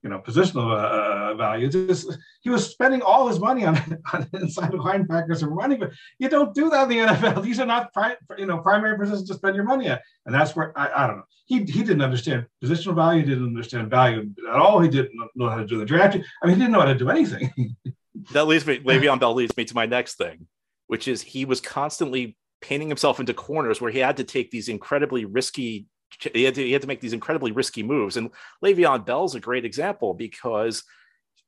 you 0.02 0.10
know, 0.10 0.18
positional 0.18 0.68
uh, 0.72 1.34
values. 1.34 1.72
Just, 1.72 2.18
he 2.40 2.50
was 2.50 2.68
spending 2.68 3.02
all 3.02 3.28
his 3.28 3.38
money 3.38 3.64
on, 3.64 3.76
on 4.12 4.28
inside 4.34 4.72
linebackers 4.72 5.42
and 5.42 5.54
running, 5.54 5.78
but 5.78 5.92
you 6.18 6.28
don't 6.28 6.54
do 6.54 6.68
that 6.70 6.84
in 6.84 6.88
the 6.88 7.12
NFL. 7.12 7.42
These 7.42 7.60
are 7.60 7.66
not, 7.66 7.92
pri- 7.92 8.16
you 8.36 8.46
know, 8.46 8.58
primary 8.58 8.98
positions 8.98 9.28
to 9.28 9.34
spend 9.34 9.54
your 9.54 9.64
money 9.64 9.88
at, 9.88 10.02
and 10.26 10.34
that's 10.34 10.56
where 10.56 10.76
I, 10.76 11.04
I 11.04 11.06
don't 11.06 11.18
know. 11.18 11.24
He 11.46 11.58
he 11.58 11.80
didn't 11.80 12.02
understand 12.02 12.46
positional 12.64 12.94
value. 12.94 13.24
Didn't 13.24 13.46
understand 13.46 13.90
value 13.90 14.30
at 14.48 14.56
all. 14.56 14.80
He 14.80 14.88
didn't 14.88 15.12
know 15.34 15.48
how 15.48 15.56
to 15.56 15.66
do 15.66 15.78
the 15.78 15.84
draft. 15.84 16.16
I 16.42 16.46
mean, 16.46 16.56
he 16.56 16.60
didn't 16.60 16.72
know 16.72 16.80
how 16.80 16.86
to 16.86 16.94
do 16.94 17.10
anything. 17.10 17.76
that 18.32 18.46
leads 18.46 18.66
me. 18.66 18.78
Le'Veon 18.78 19.20
Bell 19.20 19.34
leads 19.34 19.56
me 19.56 19.64
to 19.66 19.74
my 19.74 19.86
next 19.86 20.14
thing, 20.14 20.46
which 20.86 21.08
is 21.08 21.22
he 21.22 21.44
was 21.44 21.60
constantly 21.60 22.36
painting 22.62 22.88
himself 22.88 23.20
into 23.20 23.34
corners 23.34 23.80
where 23.80 23.90
he 23.90 23.98
had 23.98 24.16
to 24.16 24.24
take 24.24 24.50
these 24.50 24.68
incredibly 24.68 25.24
risky 25.24 25.86
he 26.20 26.44
had 26.44 26.54
to, 26.54 26.62
he 26.62 26.72
had 26.72 26.82
to 26.82 26.88
make 26.88 27.00
these 27.00 27.12
incredibly 27.12 27.52
risky 27.52 27.82
moves. 27.82 28.16
And 28.16 28.30
Le'Veon 28.62 29.06
Bell's 29.06 29.34
a 29.34 29.40
great 29.40 29.64
example 29.64 30.14
because 30.14 30.84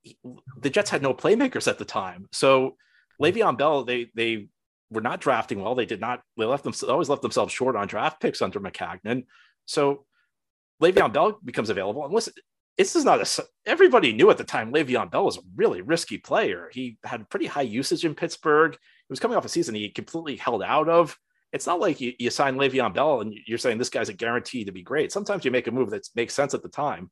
he, 0.02 0.16
the 0.58 0.70
Jets 0.70 0.90
had 0.90 1.02
no 1.02 1.14
playmakers 1.14 1.68
at 1.68 1.78
the 1.78 1.84
time. 1.84 2.28
So 2.32 2.76
Le'Veon 3.20 3.58
Bell, 3.58 3.84
they 3.84 4.10
they 4.14 4.48
were 4.90 5.00
not 5.00 5.20
drafting 5.20 5.60
well. 5.60 5.74
They 5.74 5.86
did 5.86 6.00
not. 6.00 6.22
They 6.36 6.44
left 6.44 6.64
them 6.64 6.74
always 6.88 7.08
left 7.08 7.22
themselves 7.22 7.52
short 7.52 7.76
on 7.76 7.86
draft 7.86 8.20
picks 8.20 8.42
under 8.42 8.60
Maccagnan. 8.60 9.24
So 9.66 10.04
Le'Veon 10.82 11.12
Bell 11.12 11.38
becomes 11.44 11.70
available. 11.70 12.04
And 12.04 12.14
listen, 12.14 12.34
this 12.76 12.96
is 12.96 13.04
not 13.04 13.20
a. 13.20 13.44
Everybody 13.66 14.12
knew 14.12 14.30
at 14.30 14.38
the 14.38 14.44
time 14.44 14.72
Le'Veon 14.72 15.10
Bell 15.10 15.24
was 15.24 15.38
a 15.38 15.42
really 15.56 15.82
risky 15.82 16.18
player. 16.18 16.70
He 16.72 16.98
had 17.04 17.28
pretty 17.28 17.46
high 17.46 17.62
usage 17.62 18.04
in 18.04 18.14
Pittsburgh. 18.14 18.76
Was 19.10 19.20
coming 19.20 19.36
off 19.36 19.44
a 19.44 19.48
season 19.48 19.74
he 19.74 19.90
completely 19.90 20.36
held 20.36 20.62
out 20.62 20.88
of 20.88 21.18
it's 21.54 21.68
not 21.68 21.78
like 21.78 22.00
you, 22.00 22.12
you 22.18 22.30
sign 22.30 22.56
Le'Veon 22.56 22.92
Bell 22.92 23.20
and 23.20 23.32
you're 23.46 23.58
saying 23.58 23.78
this 23.78 23.88
guy's 23.88 24.08
a 24.08 24.12
guarantee 24.12 24.64
to 24.64 24.72
be 24.72 24.82
great. 24.82 25.12
Sometimes 25.12 25.44
you 25.44 25.52
make 25.52 25.68
a 25.68 25.70
move 25.70 25.90
that 25.90 26.08
makes 26.16 26.34
sense 26.34 26.52
at 26.52 26.64
the 26.64 26.68
time. 26.68 27.08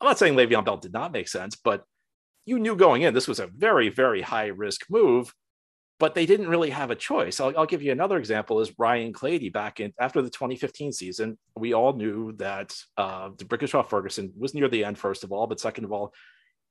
I'm 0.00 0.08
not 0.08 0.18
saying 0.18 0.34
Le'Veon 0.34 0.64
Bell 0.64 0.78
did 0.78 0.94
not 0.94 1.12
make 1.12 1.28
sense, 1.28 1.56
but 1.56 1.84
you 2.46 2.58
knew 2.58 2.74
going 2.74 3.02
in 3.02 3.12
this 3.12 3.28
was 3.28 3.38
a 3.38 3.48
very, 3.48 3.90
very 3.90 4.22
high 4.22 4.46
risk 4.46 4.86
move, 4.88 5.34
but 6.00 6.14
they 6.14 6.24
didn't 6.24 6.48
really 6.48 6.70
have 6.70 6.90
a 6.90 6.96
choice. 6.96 7.38
I'll, 7.38 7.52
I'll 7.56 7.66
give 7.66 7.82
you 7.82 7.92
another 7.92 8.16
example 8.16 8.60
is 8.60 8.72
Ryan 8.78 9.12
Clady 9.12 9.50
back 9.50 9.78
in 9.78 9.92
after 10.00 10.22
the 10.22 10.30
2015 10.30 10.92
season. 10.92 11.36
We 11.54 11.74
all 11.74 11.92
knew 11.92 12.32
that 12.38 12.74
uh, 12.96 13.28
D'Brickashaw 13.36 13.86
Ferguson 13.90 14.32
was 14.38 14.54
near 14.54 14.68
the 14.68 14.86
end, 14.86 14.96
first 14.96 15.22
of 15.22 15.32
all, 15.32 15.46
but 15.46 15.60
second 15.60 15.84
of 15.84 15.92
all, 15.92 16.14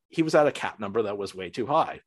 he 0.10 0.24
was 0.24 0.34
at 0.34 0.48
a 0.48 0.52
cap 0.52 0.80
number 0.80 1.04
that 1.04 1.20
was 1.20 1.36
way 1.36 1.52
too 1.52 1.68
high 1.68 2.02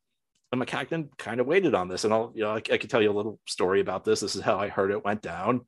Maccagnan 0.57 1.09
kind 1.19 1.41
of 1.41 1.47
waited 1.47 1.75
on 1.75 1.89
this. 1.89 2.05
And 2.05 2.13
I'll, 2.13 2.33
you 2.35 2.43
know, 2.43 2.51
I, 2.51 2.57
I 2.57 2.79
can 2.79 2.89
tell 2.89 3.03
you 3.03 3.11
a 3.11 3.13
little 3.13 3.39
story 3.47 3.81
about 3.81 4.05
this. 4.05 4.21
This 4.21 4.37
is 4.37 4.43
how 4.43 4.59
I 4.59 4.69
heard 4.69 4.91
it 4.91 5.05
went 5.05 5.23
down. 5.23 5.63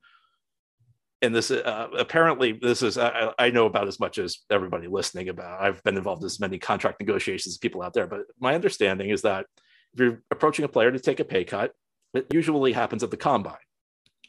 And 1.21 1.33
this 1.33 1.49
uh, 1.49 1.87
apparently, 1.97 2.51
this 2.51 2.83
is 2.83 2.97
I, 2.97 3.33
I, 3.39 3.49
know 3.49 3.65
about 3.65 3.87
as 3.87 3.99
much 3.99 4.19
as 4.19 4.37
everybody 4.51 4.87
listening 4.87 5.29
about. 5.29 5.61
I've 5.61 5.83
been 5.83 5.97
involved 5.97 6.21
in 6.21 6.27
as 6.27 6.39
many 6.39 6.59
contract 6.59 6.99
negotiations 6.99 7.55
as 7.55 7.57
people 7.57 7.81
out 7.81 7.93
there, 7.93 8.05
but 8.05 8.21
my 8.39 8.53
understanding 8.53 9.09
is 9.09 9.23
that 9.23 9.47
if 9.93 9.99
you're 9.99 10.21
approaching 10.29 10.63
a 10.63 10.67
player 10.67 10.91
to 10.91 10.99
take 10.99 11.19
a 11.19 11.25
pay 11.25 11.43
cut, 11.43 11.71
it 12.13 12.27
usually 12.31 12.71
happens 12.71 13.01
at 13.01 13.09
the 13.09 13.17
combine 13.17 13.55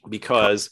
because 0.09 0.71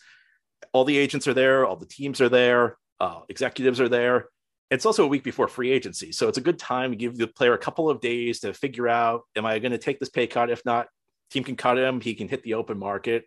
all 0.72 0.84
the 0.84 0.96
agents 0.96 1.28
are 1.28 1.34
there, 1.34 1.66
all 1.66 1.76
the 1.76 1.84
teams 1.84 2.22
are 2.22 2.30
there, 2.30 2.78
uh, 2.98 3.20
executives 3.28 3.78
are 3.78 3.90
there, 3.90 4.28
it's 4.70 4.86
also 4.86 5.04
a 5.04 5.08
week 5.08 5.22
before 5.22 5.48
free 5.48 5.70
agency. 5.70 6.12
So 6.12 6.28
it's 6.28 6.38
a 6.38 6.42
good 6.42 6.58
time 6.58 6.90
to 6.90 6.96
give 6.96 7.16
the 7.16 7.26
player 7.26 7.54
a 7.54 7.58
couple 7.58 7.88
of 7.88 8.00
days 8.00 8.40
to 8.40 8.52
figure 8.52 8.88
out, 8.88 9.22
am 9.36 9.46
I 9.46 9.58
going 9.58 9.72
to 9.72 9.78
take 9.78 10.00
this 10.00 10.08
pay 10.08 10.26
cut? 10.26 10.50
If 10.50 10.64
not, 10.64 10.88
team 11.30 11.44
can 11.44 11.56
cut 11.56 11.78
him. 11.78 12.00
He 12.00 12.14
can 12.14 12.28
hit 12.28 12.42
the 12.42 12.54
open 12.54 12.78
market. 12.78 13.24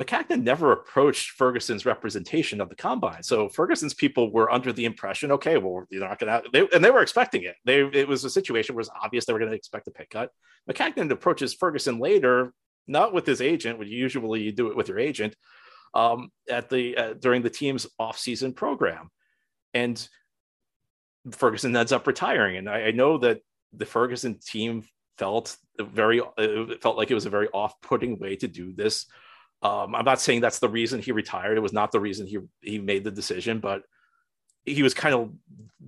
Maccagnan 0.00 0.42
never 0.42 0.72
approached 0.72 1.30
Ferguson's 1.30 1.86
representation 1.86 2.60
of 2.60 2.68
the 2.68 2.74
combine. 2.74 3.22
So 3.22 3.48
Ferguson's 3.48 3.94
people 3.94 4.32
were 4.32 4.50
under 4.50 4.72
the 4.72 4.84
impression, 4.84 5.30
okay, 5.32 5.58
well, 5.58 5.84
you're 5.90 6.00
not 6.08 6.18
going 6.18 6.42
to, 6.42 6.74
and 6.74 6.84
they 6.84 6.90
were 6.90 7.02
expecting 7.02 7.44
it. 7.44 7.54
They, 7.64 7.82
it 7.82 8.08
was 8.08 8.24
a 8.24 8.30
situation 8.30 8.74
where 8.74 8.80
it 8.80 8.88
was 8.88 9.00
obvious 9.00 9.26
they 9.26 9.32
were 9.32 9.38
going 9.38 9.50
to 9.50 9.56
expect 9.56 9.86
a 9.86 9.92
pay 9.92 10.06
cut. 10.10 10.30
Maccagnan 10.68 11.10
approaches 11.12 11.54
Ferguson 11.54 12.00
later, 12.00 12.52
not 12.88 13.12
with 13.12 13.26
his 13.26 13.40
agent, 13.40 13.78
which 13.78 13.88
usually 13.88 14.40
you 14.40 14.50
do 14.50 14.68
it 14.68 14.76
with 14.76 14.88
your 14.88 14.98
agent, 14.98 15.36
um, 15.94 16.30
at 16.50 16.68
the 16.68 16.96
uh, 16.96 17.14
during 17.14 17.42
the 17.42 17.50
team's 17.50 17.86
off-season 17.98 18.54
program 18.54 19.10
and 19.74 20.08
Ferguson 21.30 21.76
ends 21.76 21.92
up 21.92 22.06
retiring. 22.06 22.56
And 22.56 22.68
I, 22.68 22.86
I 22.86 22.90
know 22.90 23.18
that 23.18 23.40
the 23.72 23.86
Ferguson 23.86 24.38
team 24.38 24.84
felt 25.18 25.56
very 25.78 26.20
it 26.38 26.82
felt 26.82 26.96
like 26.96 27.10
it 27.10 27.14
was 27.14 27.26
a 27.26 27.30
very 27.30 27.48
off-putting 27.48 28.18
way 28.18 28.36
to 28.36 28.48
do 28.48 28.72
this. 28.72 29.06
Um, 29.62 29.94
I'm 29.94 30.04
not 30.04 30.20
saying 30.20 30.40
that's 30.40 30.58
the 30.58 30.68
reason 30.68 31.00
he 31.00 31.12
retired. 31.12 31.56
It 31.56 31.62
was 31.62 31.72
not 31.72 31.92
the 31.92 32.00
reason 32.00 32.26
he 32.26 32.38
he 32.60 32.78
made 32.78 33.04
the 33.04 33.10
decision, 33.10 33.60
but 33.60 33.82
he 34.64 34.82
was 34.82 34.94
kind 34.94 35.14
of 35.14 35.32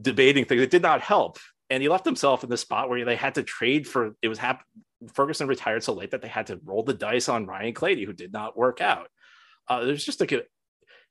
debating 0.01 0.45
things. 0.45 0.63
It 0.63 0.71
did 0.71 0.83
not 0.83 1.01
help, 1.01 1.39
and 1.71 1.83
he 1.83 1.89
left 1.89 2.05
himself 2.05 2.45
in 2.45 2.51
the 2.51 2.57
spot 2.57 2.89
where 2.89 3.05
they 3.05 3.17
had 3.17 3.35
to 3.35 3.43
trade 3.43 3.87
for. 3.89 4.15
It 4.23 4.29
was 4.29 4.39
hap- 4.39 4.65
Ferguson 5.13 5.49
retired 5.49 5.83
so 5.83 5.93
late 5.93 6.13
that 6.13 6.23
they 6.23 6.29
had 6.29 6.47
to 6.47 6.61
roll 6.65 6.83
the 6.83 6.95
dice 6.95 7.29
on 7.29 7.47
Ryan 7.47 7.75
Clady, 7.75 8.05
who 8.05 8.13
did 8.13 8.33
not 8.33 8.57
work 8.57 8.81
out. 8.81 9.09
Uh, 9.69 9.85
there's 9.85 10.05
just 10.05 10.21
like 10.21 10.33
a, 10.33 10.43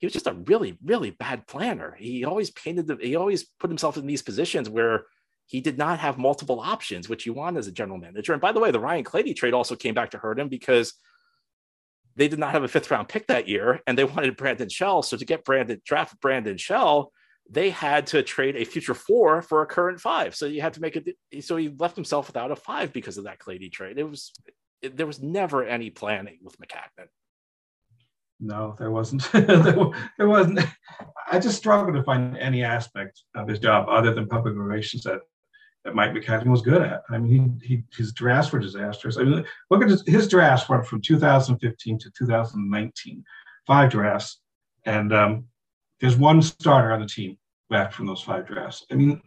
he 0.04 0.06
was 0.06 0.12
just 0.12 0.28
a 0.28 0.34
really, 0.34 0.78
really 0.84 1.12
bad 1.12 1.48
planner. 1.48 1.96
He 1.98 2.26
always 2.26 2.52
painted 2.52 2.88
the, 2.88 2.98
he 3.02 3.16
always 3.16 3.46
put 3.46 3.70
himself 3.70 3.96
in 3.96 4.06
these 4.06 4.22
positions 4.22 4.70
where 4.70 5.06
he 5.46 5.62
did 5.62 5.78
not 5.78 6.00
have 6.00 6.18
multiple 6.18 6.60
options, 6.60 7.08
which 7.08 7.26
you 7.26 7.32
want 7.32 7.56
as 7.56 7.68
a 7.68 7.72
general 7.72 7.98
manager. 7.98 8.34
And 8.34 8.42
by 8.42 8.52
the 8.52 8.60
way, 8.60 8.70
the 8.70 8.82
Ryan 8.82 9.06
Clady 9.06 9.34
trade 9.34 9.54
also 9.54 9.78
came 9.78 9.94
back 9.94 10.12
to 10.12 10.18
hurt 10.18 10.42
him 10.42 10.50
because 10.50 10.96
they 12.18 12.28
did 12.28 12.38
not 12.38 12.52
have 12.52 12.64
a 12.64 12.68
fifth 12.68 12.92
round 12.92 13.08
pick 13.08 13.28
that 13.28 13.48
year 13.48 13.80
and 13.88 13.98
they 13.98 14.04
wanted 14.04 14.36
Brandon 14.36 14.68
Shell. 14.68 15.04
So 15.04 15.16
to 15.16 15.24
get 15.24 15.46
Brandon 15.46 15.82
draft 15.86 16.20
Brandon 16.20 16.58
Shell, 16.58 17.10
they 17.50 17.70
had 17.70 18.08
to 18.08 18.24
trade 18.24 18.58
a 18.58 18.66
future 18.66 18.94
four 18.94 19.42
for 19.42 19.62
a 19.62 19.66
current 19.66 20.02
five. 20.02 20.36
So 20.36 20.48
you 20.48 20.60
had 20.60 20.74
to 20.74 20.82
make 20.82 20.98
it. 20.98 21.16
So 21.46 21.56
he 21.56 21.74
left 21.80 21.96
himself 21.96 22.28
without 22.28 22.52
a 22.52 22.58
five 22.58 22.92
because 22.92 23.18
of 23.18 23.24
that 23.24 23.40
Clady 23.40 23.70
trade. 23.70 23.98
It 23.98 24.10
was, 24.10 24.34
it, 24.82 24.98
there 24.98 25.08
was 25.08 25.22
never 25.22 25.64
any 25.64 25.92
planning 25.92 26.40
with 26.44 26.58
Maccagnan. 26.60 27.08
No, 28.44 28.76
there 28.78 28.92
wasn't. 28.92 29.32
there, 29.32 30.28
wasn't. 30.28 30.60
I 31.32 31.40
just 31.40 31.58
struggled 31.58 31.96
to 31.96 32.04
find 32.04 32.38
any 32.38 32.62
aspect 32.62 33.22
of 33.36 33.48
his 33.48 33.58
job 33.58 33.88
other 33.90 34.14
than 34.14 34.28
public 34.28 34.56
relations 34.56 35.04
that, 35.04 35.22
that 35.86 35.96
Mike 35.96 36.12
Maccagnan 36.12 36.52
was 36.52 36.62
good 36.62 36.82
at. 36.82 37.04
I 37.10 37.20
mean, 37.20 37.62
he, 37.62 37.68
he 37.68 37.84
his 37.96 38.12
drafts 38.12 38.52
were 38.52 38.60
disastrous. 38.60 39.18
I 39.18 39.24
mean, 39.24 39.46
look 39.70 39.82
at 39.82 39.90
his, 39.90 40.04
his 40.06 40.28
drafts 40.28 40.68
went 40.68 40.86
from 40.86 41.02
2015 41.02 42.00
to 42.00 42.12
2019, 42.18 43.24
five 43.66 43.90
drafts, 43.90 44.42
and 44.86 45.14
um, 45.14 45.46
there's 46.02 46.18
one 46.18 46.42
starter 46.42 46.92
on 46.92 47.00
the 47.00 47.08
team 47.08 47.38
left 47.70 47.94
from 47.94 48.08
those 48.08 48.22
five 48.22 48.46
drafts. 48.46 48.86
I 48.92 48.96
mean, 48.96 49.22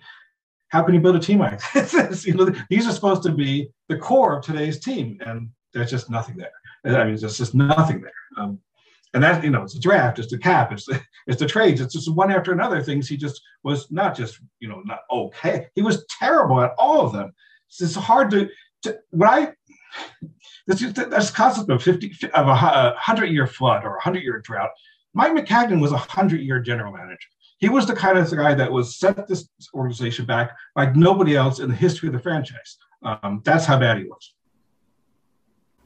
how 0.68 0.82
can 0.82 0.94
you 0.94 1.00
build 1.00 1.16
a 1.16 1.20
team 1.20 1.38
like 1.38 1.58
this? 1.72 2.26
you 2.26 2.34
know, 2.34 2.52
these 2.68 2.86
are 2.86 2.92
supposed 2.92 3.22
to 3.22 3.32
be 3.32 3.70
the 3.88 3.96
core 3.96 4.36
of 4.36 4.44
today's 4.44 4.78
team, 4.78 5.16
and 5.24 5.48
there's 5.72 5.90
just 5.90 6.10
nothing 6.10 6.36
there. 6.36 6.52
I 6.84 7.04
mean, 7.04 7.16
there's 7.16 7.38
just 7.38 7.54
nothing 7.54 8.02
there. 8.02 8.12
Um, 8.36 8.60
and 9.16 9.24
that 9.24 9.42
you 9.42 9.48
know 9.48 9.62
it's 9.62 9.74
a 9.74 9.80
draft 9.80 10.18
it's 10.18 10.30
the 10.30 10.36
cap 10.36 10.70
it's 10.70 10.84
the 10.84 11.00
it's 11.26 11.40
the 11.40 11.46
trades 11.46 11.80
it's 11.80 11.94
just 11.94 12.12
one 12.14 12.30
after 12.30 12.52
another 12.52 12.82
things 12.82 13.08
he 13.08 13.16
just 13.16 13.40
was 13.64 13.90
not 13.90 14.14
just 14.14 14.38
you 14.60 14.68
know 14.68 14.82
not 14.84 15.00
okay. 15.10 15.68
He 15.74 15.80
was 15.80 16.04
terrible 16.06 16.60
at 16.60 16.74
all 16.78 17.00
of 17.00 17.12
them. 17.14 17.32
It's, 17.66 17.80
it's 17.80 17.94
hard 17.94 18.30
to, 18.32 18.48
to 18.82 18.98
when 19.10 19.28
i 19.28 19.52
this 20.66 20.80
this 20.80 21.30
concept 21.30 21.70
of 21.70 21.82
50 21.82 22.12
of 22.34 22.46
a, 22.46 22.50
100 22.50 23.26
year 23.26 23.46
flood 23.46 23.84
or 23.84 23.92
a 23.92 24.02
100 24.04 24.22
year 24.22 24.40
drought 24.40 24.70
mike 25.14 25.32
maccagnan 25.32 25.80
was 25.80 25.92
a 25.92 25.94
100 25.94 26.42
year 26.42 26.60
general 26.60 26.92
manager. 26.92 27.28
He 27.58 27.70
was 27.70 27.86
the 27.86 27.96
kind 27.96 28.18
of 28.18 28.30
guy 28.30 28.52
that 28.54 28.70
was 28.70 28.98
set 28.98 29.26
this 29.26 29.48
organization 29.72 30.26
back 30.26 30.54
like 30.76 30.94
nobody 30.94 31.36
else 31.36 31.58
in 31.58 31.70
the 31.70 31.74
history 31.74 32.10
of 32.10 32.12
the 32.12 32.20
franchise. 32.20 32.76
Um, 33.02 33.40
that's 33.44 33.64
how 33.64 33.78
bad 33.78 33.96
he 33.96 34.04
was 34.04 34.34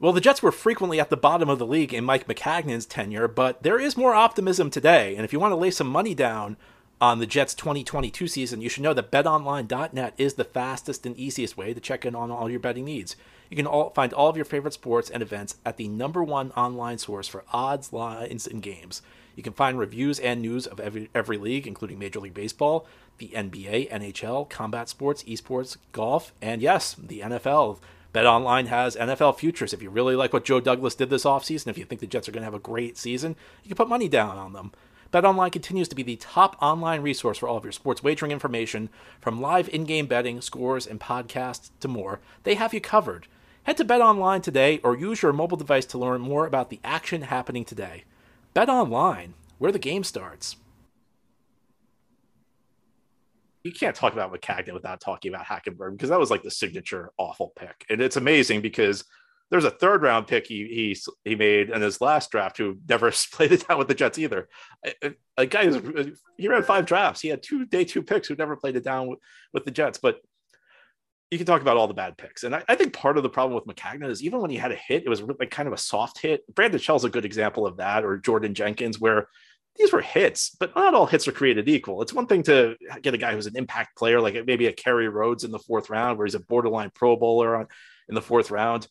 well, 0.01 0.13
the 0.13 0.19
Jets 0.19 0.41
were 0.41 0.51
frequently 0.51 0.99
at 0.99 1.11
the 1.11 1.15
bottom 1.15 1.47
of 1.47 1.59
the 1.59 1.65
league 1.65 1.93
in 1.93 2.03
Mike 2.03 2.27
Maccagnan's 2.27 2.87
tenure, 2.87 3.27
but 3.27 3.61
there 3.61 3.79
is 3.79 3.95
more 3.95 4.15
optimism 4.15 4.71
today. 4.71 5.15
And 5.15 5.23
if 5.23 5.31
you 5.31 5.39
want 5.39 5.51
to 5.51 5.57
lay 5.57 5.69
some 5.69 5.85
money 5.85 6.15
down 6.15 6.57
on 6.99 7.19
the 7.19 7.27
Jets 7.27 7.53
2022 7.53 8.27
season, 8.27 8.61
you 8.61 8.69
should 8.69 8.81
know 8.81 8.95
that 8.95 9.11
betonline.net 9.11 10.15
is 10.17 10.33
the 10.33 10.43
fastest 10.43 11.05
and 11.05 11.15
easiest 11.17 11.55
way 11.55 11.71
to 11.71 11.79
check 11.79 12.03
in 12.03 12.15
on 12.15 12.31
all 12.31 12.49
your 12.49 12.59
betting 12.59 12.85
needs. 12.85 13.15
You 13.51 13.55
can 13.55 13.67
all, 13.67 13.91
find 13.91 14.11
all 14.11 14.27
of 14.27 14.35
your 14.35 14.45
favorite 14.45 14.73
sports 14.73 15.11
and 15.11 15.21
events 15.21 15.57
at 15.63 15.77
the 15.77 15.87
number 15.87 16.23
one 16.23 16.49
online 16.53 16.97
source 16.97 17.27
for 17.27 17.43
odds, 17.53 17.93
lines, 17.93 18.47
and 18.47 18.63
games. 18.63 19.03
You 19.35 19.43
can 19.43 19.53
find 19.53 19.77
reviews 19.77 20.19
and 20.19 20.41
news 20.41 20.65
of 20.65 20.79
every, 20.79 21.11
every 21.13 21.37
league, 21.37 21.67
including 21.67 21.99
Major 21.99 22.19
League 22.19 22.33
Baseball, 22.33 22.87
the 23.19 23.29
NBA, 23.35 23.91
NHL, 23.91 24.49
combat 24.49 24.89
sports, 24.89 25.23
esports, 25.25 25.77
golf, 25.91 26.33
and 26.41 26.59
yes, 26.59 26.95
the 26.95 27.19
NFL. 27.19 27.77
BetOnline 28.13 28.67
has 28.67 28.97
NFL 28.97 29.37
futures. 29.37 29.71
If 29.71 29.81
you 29.81 29.89
really 29.89 30.17
like 30.17 30.33
what 30.33 30.43
Joe 30.43 30.59
Douglas 30.59 30.95
did 30.95 31.09
this 31.09 31.23
offseason, 31.23 31.67
if 31.67 31.77
you 31.77 31.85
think 31.85 32.01
the 32.01 32.07
Jets 32.07 32.27
are 32.27 32.33
going 32.33 32.41
to 32.41 32.45
have 32.45 32.53
a 32.53 32.59
great 32.59 32.97
season, 32.97 33.37
you 33.63 33.69
can 33.69 33.77
put 33.77 33.87
money 33.87 34.09
down 34.09 34.37
on 34.37 34.51
them. 34.51 34.73
BetOnline 35.13 35.51
continues 35.51 35.87
to 35.87 35.95
be 35.95 36.03
the 36.03 36.17
top 36.17 36.57
online 36.61 37.01
resource 37.01 37.37
for 37.37 37.47
all 37.47 37.55
of 37.55 37.63
your 37.63 37.71
sports 37.71 38.03
wagering 38.03 38.33
information, 38.33 38.89
from 39.21 39.39
live 39.39 39.69
in-game 39.69 40.07
betting, 40.07 40.41
scores, 40.41 40.85
and 40.85 40.99
podcasts 40.99 41.69
to 41.79 41.87
more. 41.87 42.19
They 42.43 42.55
have 42.55 42.73
you 42.73 42.81
covered. 42.81 43.27
Head 43.63 43.77
to 43.77 43.85
BetOnline 43.85 44.43
today 44.43 44.81
or 44.83 44.97
use 44.97 45.21
your 45.21 45.31
mobile 45.31 45.57
device 45.57 45.85
to 45.87 45.97
learn 45.97 46.19
more 46.19 46.45
about 46.45 46.69
the 46.69 46.81
action 46.83 47.21
happening 47.23 47.63
today. 47.63 48.03
BetOnline, 48.53 49.31
where 49.57 49.71
the 49.71 49.79
game 49.79 50.03
starts. 50.03 50.57
You 53.63 53.71
can't 53.71 53.95
talk 53.95 54.13
about 54.13 54.33
Maccagnan 54.33 54.73
without 54.73 55.01
talking 55.01 55.33
about 55.33 55.45
Hackenberg 55.45 55.91
because 55.91 56.09
that 56.09 56.19
was 56.19 56.31
like 56.31 56.43
the 56.43 56.51
signature 56.51 57.11
awful 57.17 57.53
pick. 57.55 57.85
And 57.89 58.01
it's 58.01 58.17
amazing 58.17 58.61
because– 58.61 59.03
there's 59.51 59.65
a 59.65 59.69
third 59.69 60.01
round 60.01 60.27
pick 60.27 60.47
he 60.47 60.65
he 60.65 60.97
he 61.29 61.35
made 61.35 61.69
in 61.69 61.81
his 61.81 62.01
last 62.01 62.31
draft 62.31 62.57
who 62.57 62.77
never 62.87 63.11
played 63.33 63.51
it 63.51 63.67
down 63.67 63.77
with 63.77 63.89
the 63.89 63.93
Jets 63.93 64.17
either. 64.17 64.47
A, 65.03 65.13
a 65.37 65.45
guy 65.45 65.65
who's 65.65 65.75
uh, 65.75 66.09
he 66.37 66.47
ran 66.47 66.63
five 66.63 66.85
drafts. 66.85 67.21
He 67.21 67.27
had 67.27 67.43
two 67.43 67.65
day 67.65 67.83
two 67.83 68.01
picks 68.01 68.27
who 68.27 68.35
never 68.35 68.55
played 68.55 68.77
it 68.77 68.83
down 68.83 69.07
with, 69.07 69.19
with 69.53 69.65
the 69.65 69.71
Jets. 69.71 69.99
But 69.99 70.21
you 71.29 71.37
can 71.37 71.45
talk 71.45 71.61
about 71.61 71.77
all 71.77 71.87
the 71.87 71.93
bad 71.93 72.17
picks, 72.17 72.43
and 72.43 72.55
I, 72.55 72.63
I, 72.67 72.75
think 72.75 72.91
part 72.91 73.15
of 73.15 73.23
the 73.23 73.29
problem 73.29 73.55
with 73.55 73.73
Maccagnan 73.73 74.09
is 74.09 74.21
even 74.21 74.41
when 74.41 74.49
he 74.49 74.57
had 74.57 74.73
a 74.73 74.75
hit, 74.75 75.03
it 75.05 75.09
was 75.09 75.21
like 75.21 75.49
kind 75.49 75.67
of 75.67 75.73
a 75.73 75.77
soft 75.77 76.19
hit. 76.19 76.43
Brandon 76.53 76.79
Shell's 76.79 77.05
a 77.05 77.09
good 77.09 77.23
example 77.23 77.65
of 77.65 77.77
that, 77.77 78.03
or 78.03 78.17
Jordan 78.17 78.53
Jenkins, 78.53 78.99
where 78.99 79.27
these 79.77 79.93
were 79.93 80.01
hits, 80.01 80.55
but 80.59 80.75
not 80.75 80.93
all 80.93 81.05
hits 81.05 81.27
are 81.27 81.31
created 81.31 81.69
equal. 81.69 82.01
It's 82.01 82.13
one 82.13 82.27
thing 82.27 82.43
to 82.43 82.75
get 83.01 83.13
a 83.13 83.17
guy 83.17 83.33
who's 83.33 83.47
an 83.47 83.57
impact 83.57 83.97
player, 83.97 84.19
like 84.19 84.45
maybe 84.45 84.67
a 84.67 84.73
Kerry 84.73 85.07
Rhodes 85.07 85.43
in 85.43 85.51
the 85.51 85.59
fourth 85.59 85.89
round, 85.89 86.17
where 86.17 86.25
he's 86.25 86.35
a 86.35 86.39
borderline 86.39 86.91
Pro 86.93 87.15
Bowler 87.15 87.55
on, 87.55 87.67
in 88.09 88.15
the 88.15 88.21
fourth 88.21 88.51
round 88.51 88.87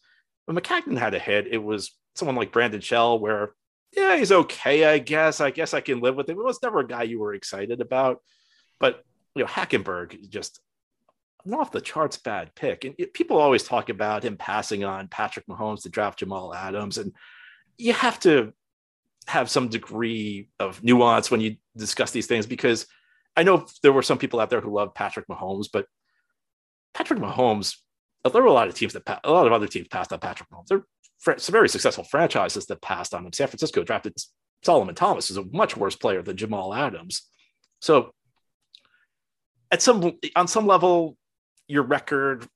when 0.51 0.57
Maccagnan 0.61 0.99
had 0.99 1.15
a 1.15 1.19
hit, 1.19 1.47
it 1.47 1.63
was 1.63 1.97
someone 2.17 2.35
like 2.35 2.51
Brandon 2.51 2.81
Shell, 2.81 3.21
where 3.21 3.55
yeah, 3.97 4.17
he's 4.17 4.33
okay, 4.33 4.85
I 4.85 4.99
guess. 4.99 5.41
I 5.41 5.51
guess 5.51 5.75
I 5.75 5.81
can 5.81 6.01
live 6.01 6.17
with 6.17 6.29
it. 6.29 6.33
It 6.33 6.45
was 6.45 6.63
never 6.63 6.81
a 6.81 6.87
guy 6.87 7.05
you 7.05 7.21
were 7.21 7.35
excited 7.35 7.81
about. 7.81 8.21
But 8.81 9.05
you 9.37 9.45
know, 9.45 9.49
Hackenberg 9.49 10.29
just 10.29 10.61
an 11.45 11.55
off 11.55 11.71
the 11.71 11.81
charts 11.81 12.17
bad 12.17 12.55
pick. 12.55 12.85
And 12.85 12.95
it, 12.99 13.15
people 13.15 13.39
always 13.39 13.63
talk 13.63 13.89
about 13.91 14.25
him 14.25 14.37
passing 14.37 14.85
on 14.85 15.09
Patrick 15.09 15.47
Mahomes 15.47 15.83
to 15.83 15.89
draft 15.89 16.19
Jamal 16.19 16.53
Adams, 16.53 16.99
and 16.99 17.13
you 17.79 17.93
have 17.93 18.19
to 18.21 18.53
have 19.31 19.49
some 19.49 19.69
degree 19.69 20.49
of 20.59 20.83
nuance 20.83 21.31
when 21.31 21.41
you 21.41 21.57
discuss 21.77 22.11
these 22.11 22.27
things 22.27 22.47
because 22.47 22.87
I 23.37 23.45
know 23.45 23.67
there 23.83 23.93
were 23.93 24.03
some 24.03 24.19
people 24.19 24.41
out 24.41 24.51
there 24.51 24.61
who 24.61 24.75
love 24.75 24.93
Patrick 24.93 25.29
Mahomes, 25.29 25.69
but 25.73 25.87
Patrick 26.95 27.21
Mahomes 27.21 27.77
there 28.25 28.43
were 28.43 28.49
a 28.49 28.53
lot 28.53 28.69
of 28.69 28.75
teams 28.75 28.93
that 28.93 29.21
a 29.25 29.31
lot 29.31 29.47
of 29.47 29.53
other 29.53 29.69
teams 29.69 29.89
passed 29.89 30.13
on 30.13 30.19
Patrick 30.19 30.49
Mahomes. 30.51 30.67
There 30.67 30.83
are 31.29 31.39
some 31.39 31.53
very 31.53 31.69
successful 31.69 32.05
franchises 32.05 32.67
that 32.67 32.83
passed 32.83 33.15
on 33.15 33.25
him. 33.25 33.33
San 33.33 33.47
Francisco 33.47 33.83
drafted 33.83 34.15
Solomon 34.63 34.95
Thomas, 34.95 35.29
who's 35.29 35.39
a 35.39 35.45
much 35.53 35.77
worse 35.77 35.97
player 35.97 36.23
than 36.23 36.37
Jamal 36.37 36.75
Adams. 36.75 37.23
So, 37.81 38.13
at 39.71 39.81
some 39.81 40.19
on 40.37 40.49
some 40.49 40.67
level, 40.67 41.17
your 41.69 41.85
record 41.85 42.47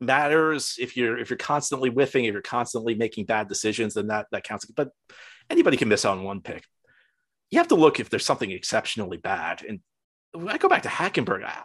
matters. 0.00 0.76
If 0.78 0.96
you're 0.96 1.18
if 1.18 1.30
you're 1.30 1.36
constantly 1.38 1.88
whiffing, 1.88 2.26
if 2.26 2.32
you're 2.32 2.42
constantly 2.42 2.94
making 2.94 3.24
bad 3.24 3.48
decisions, 3.48 3.94
then 3.94 4.08
that 4.08 4.26
that 4.30 4.44
counts. 4.44 4.66
But 4.66 4.90
anybody 5.50 5.76
can 5.76 5.88
miss 5.88 6.04
on 6.04 6.22
one 6.22 6.40
pick. 6.40 6.64
You 7.50 7.58
have 7.58 7.68
to 7.68 7.74
look 7.74 8.00
if 8.00 8.10
there's 8.10 8.24
something 8.24 8.50
exceptionally 8.50 9.16
bad. 9.16 9.62
And 9.66 9.80
I 10.48 10.58
go 10.58 10.68
back 10.68 10.82
to 10.82 10.88
Hackenberg. 10.88 11.44
I, 11.44 11.62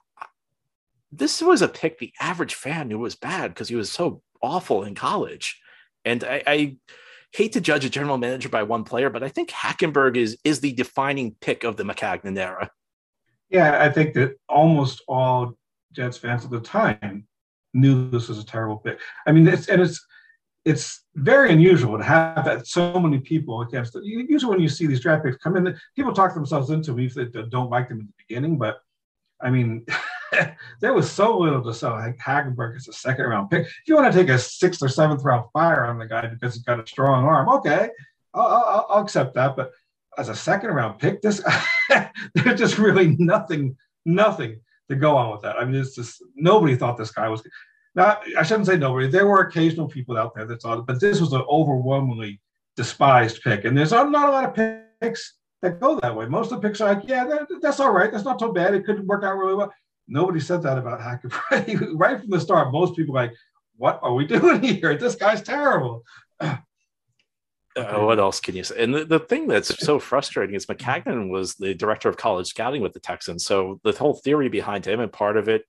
this 1.12 1.42
was 1.42 1.62
a 1.62 1.68
pick 1.68 2.00
the 2.00 2.14
average 2.20 2.54
fan 2.54 2.88
knew 2.88 3.00
was 3.00 3.16
bad 3.16 3.54
because 3.54 3.68
he 3.68 3.76
was 3.76 3.92
so 3.92 4.22
awful 4.42 4.84
in 4.84 4.96
college. 4.96 5.60
And 6.06 6.24
I, 6.24 6.44
I, 6.48 6.78
hate 7.34 7.54
to 7.54 7.62
judge 7.62 7.86
a 7.86 7.90
general 7.90 8.18
manager 8.18 8.50
by 8.50 8.64
one 8.64 8.84
player, 8.84 9.10
but 9.10 9.24
I 9.24 9.30
think 9.30 9.50
Hackenberg 9.50 10.18
is 10.18 10.38
is 10.44 10.60
the 10.60 10.74
defining 10.74 11.36
pick 11.40 11.64
of 11.64 11.78
the 11.78 11.84
Maccagnan 11.84 12.38
era. 12.38 12.70
Yeah, 13.50 13.82
I 13.82 13.90
think 13.90 14.14
that 14.16 14.36
almost 14.50 15.02
all 15.08 15.54
Jets 15.94 16.18
fans 16.18 16.46
at 16.46 16.52
the 16.52 16.60
time 16.60 17.28
knew 17.74 18.10
this 18.10 18.28
was 18.28 18.40
a 18.40 18.46
terrible 18.46 18.78
pick. 18.78 19.00
I 19.26 19.32
mean, 19.32 19.48
it's 19.48 19.68
and 19.68 19.82
it's 19.82 20.06
it's 20.64 21.04
very 21.16 21.52
unusual 21.52 21.98
to 21.98 22.04
have 22.04 22.46
that 22.46 22.68
so 22.68 23.00
many 23.00 23.20
people 23.20 23.62
against 23.62 23.96
it. 23.96 24.04
Usually, 24.04 24.50
when 24.50 24.62
you 24.62 24.70
see 24.70 24.86
these 24.86 25.02
draft 25.02 25.24
picks 25.24 25.38
come 25.38 25.58
in, 25.58 25.78
people 25.96 26.14
talk 26.14 26.34
themselves 26.34 26.70
into 26.70 26.92
them 26.92 27.00
if 27.00 27.16
they 27.16 27.26
don't 27.26 27.70
like 27.70 27.90
them 27.90 28.00
at 28.00 28.06
the 28.06 28.24
beginning. 28.28 28.58
But 28.58 28.80
I 29.42 29.50
mean, 29.50 29.86
there 30.80 30.94
was 30.94 31.12
so 31.12 31.38
little 31.38 31.64
to 31.64 31.74
sell 31.74 31.92
like 31.92 32.18
Hackenberg 32.18 32.78
is 32.78 32.88
a 32.88 32.94
second 32.94 33.26
round 33.26 33.50
pick. 33.50 33.66
If 33.66 33.82
you 33.88 33.96
want 33.96 34.12
to 34.12 34.18
take 34.18 34.30
a 34.30 34.38
sixth 34.38 34.84
or 34.84 34.90
seventh 34.90 35.24
round 35.24 35.46
fire 35.52 35.86
on 35.86 35.98
the 35.98 36.06
guy 36.06 36.28
because 36.28 36.54
he's 36.56 36.64
got 36.64 36.80
a 36.80 36.88
strong 36.88 37.26
arm, 37.26 37.50
okay, 37.50 37.90
I'll, 38.34 38.48
I'll, 38.48 38.88
I'll 38.90 39.04
accept 39.04 39.34
that. 39.36 39.56
But 39.56 39.72
as 40.18 40.30
a 40.30 40.36
second 40.36 40.72
round 40.72 41.00
pick, 41.00 41.22
this 41.22 41.44
there's 42.36 42.60
just 42.60 42.78
really 42.78 43.16
nothing, 43.18 43.76
nothing 44.06 44.60
to 44.90 44.96
go 44.96 45.18
on 45.18 45.32
with 45.32 45.42
that. 45.42 45.58
I 45.58 45.66
mean, 45.66 45.82
it's 45.82 45.96
just 45.96 46.24
nobody 46.36 46.76
thought 46.76 46.98
this 46.98 47.12
guy 47.12 47.28
was. 47.30 47.42
Not, 47.94 48.24
I 48.38 48.44
shouldn't 48.44 48.68
say 48.68 48.78
nobody. 48.78 49.08
There 49.08 49.28
were 49.28 49.42
occasional 49.42 49.88
people 49.88 50.18
out 50.18 50.34
there 50.34 50.46
that 50.46 50.62
thought 50.62 50.80
it, 50.80 50.86
but 50.86 51.02
this 51.02 51.20
was 51.20 51.34
an 51.34 51.44
overwhelmingly 51.50 52.40
despised 52.78 53.42
pick. 53.44 53.66
And 53.66 53.78
there's 53.78 53.92
not 53.92 54.08
a 54.08 54.32
lot 54.32 54.58
of 54.58 54.90
picks 55.02 55.36
that 55.62 55.80
go 55.80 56.00
that 56.00 56.16
way. 56.16 56.26
Most 56.26 56.52
of 56.52 56.62
the 56.62 56.68
picks 56.68 56.80
are 56.80 56.94
like, 56.94 57.08
yeah, 57.08 57.26
that, 57.26 57.48
that's 57.62 57.80
all 57.80 57.92
right. 57.92 58.12
That's 58.12 58.24
not 58.24 58.40
so 58.40 58.52
bad. 58.52 58.74
It 58.74 58.86
could 58.86 59.06
work 59.08 59.24
out 59.24 59.38
really 59.38 59.56
well. 59.56 59.74
Nobody 60.08 60.40
said 60.40 60.64
that 60.64 60.78
about 60.78 61.02
Hacker. 61.02 61.30
right 61.96 62.20
from 62.20 62.30
the 62.30 62.40
start, 62.40 62.72
most 62.72 62.96
people 62.96 63.14
like, 63.14 63.34
what 63.78 64.00
are 64.02 64.14
we 64.14 64.26
doing 64.28 64.62
here? 64.62 64.96
This 64.96 65.16
guy's 65.16 65.42
terrible. 65.42 66.04
Uh, 66.40 66.58
what 67.76 68.20
else 68.20 68.40
can 68.40 68.56
you 68.56 68.64
say? 68.64 68.84
And 68.84 68.94
the, 68.94 69.06
the 69.06 69.20
thing 69.20 69.48
that's 69.48 69.84
so 69.84 70.00
frustrating 70.00 70.56
is 70.56 70.66
Maccagnan 70.66 71.30
was 71.30 71.56
the 71.56 71.74
director 71.74 72.10
of 72.10 72.18
college 72.18 72.48
scouting 72.48 72.82
with 72.82 72.94
the 72.94 73.00
Texans. 73.00 73.46
So 73.46 73.80
the 73.84 73.94
whole 73.94 74.16
theory 74.16 74.50
behind 74.50 74.86
him, 74.86 75.00
and 75.00 75.12
part 75.12 75.38
of 75.38 75.48
it 75.48 75.64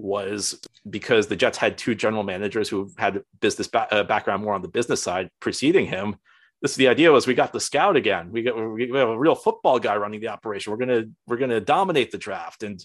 was 0.00 0.60
because 0.88 1.26
the 1.26 1.36
Jets 1.36 1.58
had 1.58 1.78
two 1.78 1.94
general 1.94 2.22
managers 2.22 2.68
who 2.68 2.90
had 2.98 3.22
business 3.40 3.68
ba- 3.68 3.92
uh, 3.92 4.04
background 4.04 4.42
more 4.42 4.54
on 4.54 4.62
the 4.62 4.68
business 4.68 5.02
side 5.02 5.30
preceding 5.40 5.86
him. 5.86 6.16
This 6.62 6.76
the 6.76 6.88
idea 6.88 7.12
was 7.12 7.26
we 7.26 7.34
got 7.34 7.52
the 7.52 7.60
scout 7.60 7.96
again. 7.96 8.30
We 8.32 8.42
got 8.42 8.56
we 8.56 8.90
have 8.94 9.08
a 9.08 9.18
real 9.18 9.34
football 9.34 9.78
guy 9.78 9.96
running 9.96 10.20
the 10.20 10.28
operation. 10.28 10.72
We're 10.72 10.78
gonna 10.78 11.04
we're 11.26 11.38
gonna 11.38 11.60
dominate 11.60 12.10
the 12.10 12.18
draft 12.18 12.62
and 12.62 12.84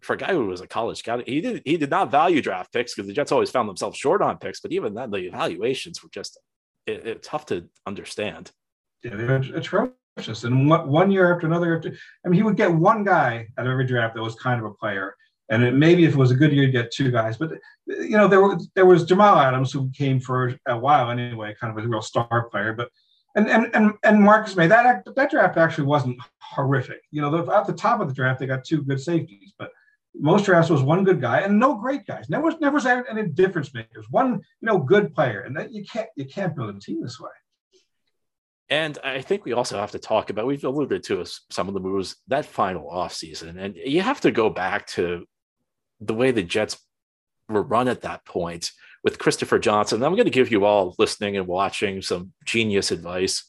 for 0.00 0.14
a 0.14 0.16
guy 0.16 0.32
who 0.32 0.46
was 0.46 0.60
a 0.60 0.66
college 0.66 0.98
scout, 0.98 1.28
he 1.28 1.40
did 1.40 1.62
he 1.64 1.76
did 1.76 1.90
not 1.90 2.10
value 2.10 2.40
draft 2.40 2.72
picks 2.72 2.94
because 2.94 3.06
the 3.06 3.12
Jets 3.12 3.32
always 3.32 3.50
found 3.50 3.68
themselves 3.68 3.98
short 3.98 4.22
on 4.22 4.38
picks. 4.38 4.60
But 4.60 4.72
even 4.72 4.94
then, 4.94 5.10
the 5.10 5.18
evaluations 5.18 6.02
were 6.02 6.08
just 6.12 6.38
it, 6.86 7.06
it, 7.06 7.22
tough 7.22 7.46
to 7.46 7.68
understand. 7.86 8.50
Yeah, 9.02 9.16
they're 9.16 9.36
atrocious. 9.36 10.44
And 10.44 10.68
one 10.68 11.10
year 11.10 11.34
after 11.34 11.46
another, 11.46 11.76
after 11.76 11.94
I 12.24 12.28
mean, 12.28 12.38
he 12.38 12.42
would 12.42 12.56
get 12.56 12.72
one 12.72 13.04
guy 13.04 13.46
out 13.58 13.66
of 13.66 13.72
every 13.72 13.86
draft 13.86 14.14
that 14.14 14.22
was 14.22 14.34
kind 14.34 14.58
of 14.58 14.66
a 14.66 14.74
player, 14.74 15.14
and 15.50 15.64
it, 15.64 15.74
maybe 15.74 16.04
if 16.04 16.12
it 16.12 16.18
was 16.18 16.30
a 16.30 16.36
good 16.36 16.52
year, 16.52 16.64
you'd 16.64 16.72
get 16.72 16.90
two 16.92 17.10
guys. 17.10 17.36
But 17.36 17.52
you 17.86 18.16
know, 18.16 18.28
there 18.28 18.40
were 18.40 18.58
there 18.74 18.86
was 18.86 19.04
Jamal 19.04 19.38
Adams 19.38 19.72
who 19.72 19.90
came 19.90 20.20
for 20.20 20.56
a 20.66 20.78
while 20.78 21.10
anyway, 21.10 21.54
kind 21.60 21.76
of 21.76 21.84
a 21.84 21.86
real 21.86 22.02
star 22.02 22.48
player, 22.50 22.72
but. 22.72 22.90
And, 23.36 23.48
and 23.48 23.70
and 23.76 23.92
and 24.02 24.20
Marcus 24.20 24.56
Maye 24.56 24.66
that 24.66 25.04
that 25.14 25.30
draft 25.30 25.56
actually 25.56 25.86
wasn't 25.86 26.18
horrific. 26.40 27.00
You 27.12 27.22
know, 27.22 27.48
at 27.52 27.64
the 27.64 27.72
top 27.72 28.00
of 28.00 28.08
the 28.08 28.14
draft 28.14 28.40
they 28.40 28.46
got 28.46 28.64
two 28.64 28.82
good 28.82 29.00
safeties, 29.00 29.52
but 29.56 29.70
most 30.18 30.46
drafts 30.46 30.70
was 30.70 30.82
one 30.82 31.04
good 31.04 31.20
guy 31.20 31.40
and 31.40 31.58
no 31.58 31.74
great 31.76 32.06
guys. 32.06 32.28
Never 32.28 32.50
never 32.60 33.06
any 33.08 33.28
difference 33.28 33.72
makers. 33.72 34.06
One 34.10 34.32
you 34.32 34.66
know 34.66 34.78
good 34.78 35.14
player, 35.14 35.42
and 35.42 35.56
that 35.56 35.72
you 35.72 35.84
can't 35.84 36.08
you 36.16 36.24
can't 36.24 36.56
build 36.56 36.74
a 36.74 36.80
team 36.80 37.02
this 37.02 37.20
way. 37.20 37.30
And 38.68 38.98
I 39.02 39.20
think 39.20 39.44
we 39.44 39.52
also 39.52 39.78
have 39.78 39.90
to 39.92 39.98
talk 39.98 40.30
about 40.30 40.46
we've 40.46 40.64
alluded 40.64 41.02
to 41.04 41.24
some 41.50 41.66
of 41.66 41.74
the 41.74 41.80
moves 41.80 42.16
that 42.28 42.46
final 42.46 42.88
offseason. 42.88 43.58
And 43.58 43.74
you 43.76 44.00
have 44.00 44.20
to 44.20 44.30
go 44.30 44.48
back 44.48 44.86
to 44.88 45.26
the 46.00 46.14
way 46.14 46.30
the 46.30 46.42
Jets 46.42 46.78
were 47.48 47.62
run 47.62 47.88
at 47.88 48.02
that 48.02 48.24
point 48.24 48.72
with 49.02 49.18
Christopher 49.18 49.58
Johnson. 49.58 50.02
I'm 50.02 50.14
going 50.14 50.24
to 50.24 50.30
give 50.30 50.50
you 50.50 50.64
all 50.64 50.94
listening 50.98 51.36
and 51.36 51.46
watching 51.46 52.02
some 52.02 52.32
genius 52.44 52.90
advice. 52.90 53.44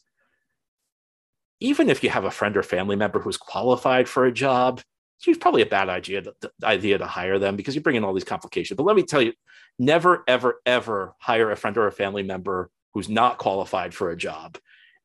Even 1.60 1.88
if 1.88 2.02
you 2.02 2.10
have 2.10 2.24
a 2.24 2.30
friend 2.30 2.56
or 2.56 2.62
family 2.62 2.96
member 2.96 3.20
who's 3.20 3.36
qualified 3.36 4.08
for 4.08 4.24
a 4.24 4.32
job, 4.32 4.80
it's 5.24 5.38
probably 5.38 5.62
a 5.62 5.66
bad 5.66 5.88
idea 5.88 6.22
to, 6.22 6.34
idea 6.64 6.98
to 6.98 7.06
hire 7.06 7.38
them 7.38 7.54
because 7.54 7.74
you 7.74 7.80
bring 7.80 7.96
in 7.96 8.02
all 8.02 8.14
these 8.14 8.24
complications. 8.24 8.76
But 8.76 8.84
let 8.84 8.96
me 8.96 9.04
tell 9.04 9.22
you, 9.22 9.32
never, 9.78 10.24
ever, 10.26 10.60
ever 10.66 11.14
hire 11.18 11.50
a 11.52 11.56
friend 11.56 11.76
or 11.76 11.86
a 11.86 11.92
family 11.92 12.24
member 12.24 12.70
who's 12.92 13.08
not 13.08 13.38
qualified 13.38 13.94
for 13.94 14.10
a 14.10 14.16
job. 14.16 14.58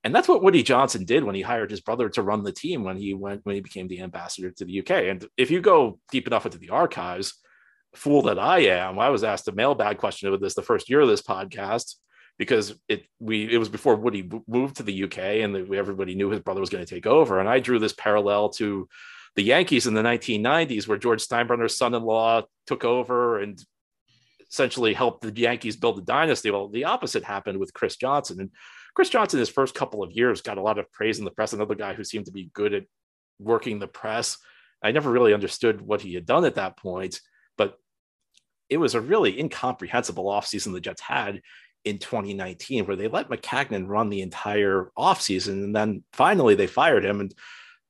And 0.04 0.16
that's 0.16 0.28
what 0.28 0.44
Woody 0.44 0.64
Johnson 0.64 1.06
did 1.06 1.24
when 1.24 1.36
he 1.36 1.42
hired 1.42 1.72
his 1.72 1.82
brother 1.82 2.08
to 2.10 2.22
run 2.22 2.44
the 2.44 2.52
team 2.52 2.84
when 2.84 2.98
he 2.98 3.14
went 3.14 3.42
when 3.44 3.56
he 3.56 3.62
became 3.62 3.88
the 3.88 4.02
ambassador 4.02 4.52
to 4.52 4.66
the 4.66 4.80
UK. 4.80 4.92
And 4.92 5.28
if 5.38 5.52
you 5.52 5.60
go 5.60 6.00
deep 6.12 6.28
enough 6.28 6.46
into 6.46 6.58
the 6.58 6.70
archives, 6.70 7.34
fool 7.96 8.22
that 8.24 8.40
I 8.40 8.60
am, 8.60 9.00
I 9.00 9.10
was 9.10 9.24
asked 9.24 9.48
a 9.48 9.52
mailbag 9.52 9.98
question 9.98 10.28
about 10.28 10.42
this 10.42 10.54
the 10.54 10.62
first 10.62 10.90
year 10.90 11.02
of 11.02 11.08
this 11.08 11.22
podcast 11.22 11.96
because 12.38 12.76
it 12.88 13.06
we 13.20 13.52
it 13.52 13.58
was 13.58 13.70
before 13.70 13.96
Woody 13.96 14.30
moved 14.48 14.78
to 14.78 14.84
the 14.84 15.04
UK 15.04 15.18
and 15.18 15.54
the, 15.54 15.76
everybody 15.76 16.16
knew 16.16 16.30
his 16.30 16.42
brother 16.42 16.62
was 16.62 16.70
going 16.70 16.86
to 16.86 16.96
take 16.96 17.08
over. 17.08 17.40
And 17.40 17.50
I 17.50 17.60
drew 17.60 17.80
this 17.80 17.94
parallel 17.94 18.50
to 18.50 18.88
the 19.36 19.44
Yankees 19.44 19.88
in 19.88 19.94
the 19.94 20.02
1990s, 20.02 20.88
where 20.88 20.98
George 20.98 21.26
Steinbrenner's 21.26 21.78
son-in-law 21.78 22.44
took 22.66 22.84
over 22.84 23.40
and 23.40 23.64
essentially 24.50 24.94
helped 24.94 25.22
the 25.22 25.42
Yankees 25.42 25.76
build 25.76 26.00
a 26.00 26.02
dynasty. 26.02 26.50
Well, 26.50 26.70
the 26.70 26.86
opposite 26.86 27.24
happened 27.24 27.60
with 27.60 27.74
Chris 27.74 27.98
Johnson. 27.98 28.40
And 28.40 28.50
Chris 28.98 29.10
Johnson, 29.10 29.40
his 29.40 29.48
first 29.48 29.76
couple 29.76 30.02
of 30.02 30.12
years, 30.12 30.42
got 30.42 30.58
a 30.58 30.62
lot 30.62 30.80
of 30.80 30.92
praise 30.92 31.20
in 31.20 31.26
the 31.26 31.30
press. 31.30 31.54
Another 31.54 31.76
guy 31.76 31.94
who 31.94 32.04
seemed 32.04 32.26
to 32.26 32.32
be 32.32 32.50
good 32.54 32.74
at 32.74 32.86
working 33.38 33.78
the 33.78 33.88
press. 33.88 34.40
I 34.82 34.92
never 34.92 35.12
really 35.12 35.36
understood 35.36 35.82
what 35.82 36.02
he 36.02 36.16
had 36.16 36.26
done 36.26 36.46
at 36.46 36.56
that 36.56 36.78
point, 36.78 37.22
but 37.60 37.78
it 38.70 38.78
was 38.78 38.96
a 38.96 39.00
really 39.00 39.40
incomprehensible 39.40 40.26
offseason 40.26 40.74
the 40.74 40.82
Jets 40.82 41.02
had 41.02 41.44
in 41.86 42.00
2019, 42.00 42.88
where 42.88 42.96
they 42.96 43.08
let 43.08 43.30
Maccagnan 43.30 43.88
run 43.88 44.10
the 44.10 44.22
entire 44.24 44.90
offseason. 44.98 45.64
And 45.64 45.76
then 45.76 46.04
finally 46.14 46.56
they 46.56 46.66
fired 46.66 47.06
him. 47.06 47.20
And 47.20 47.32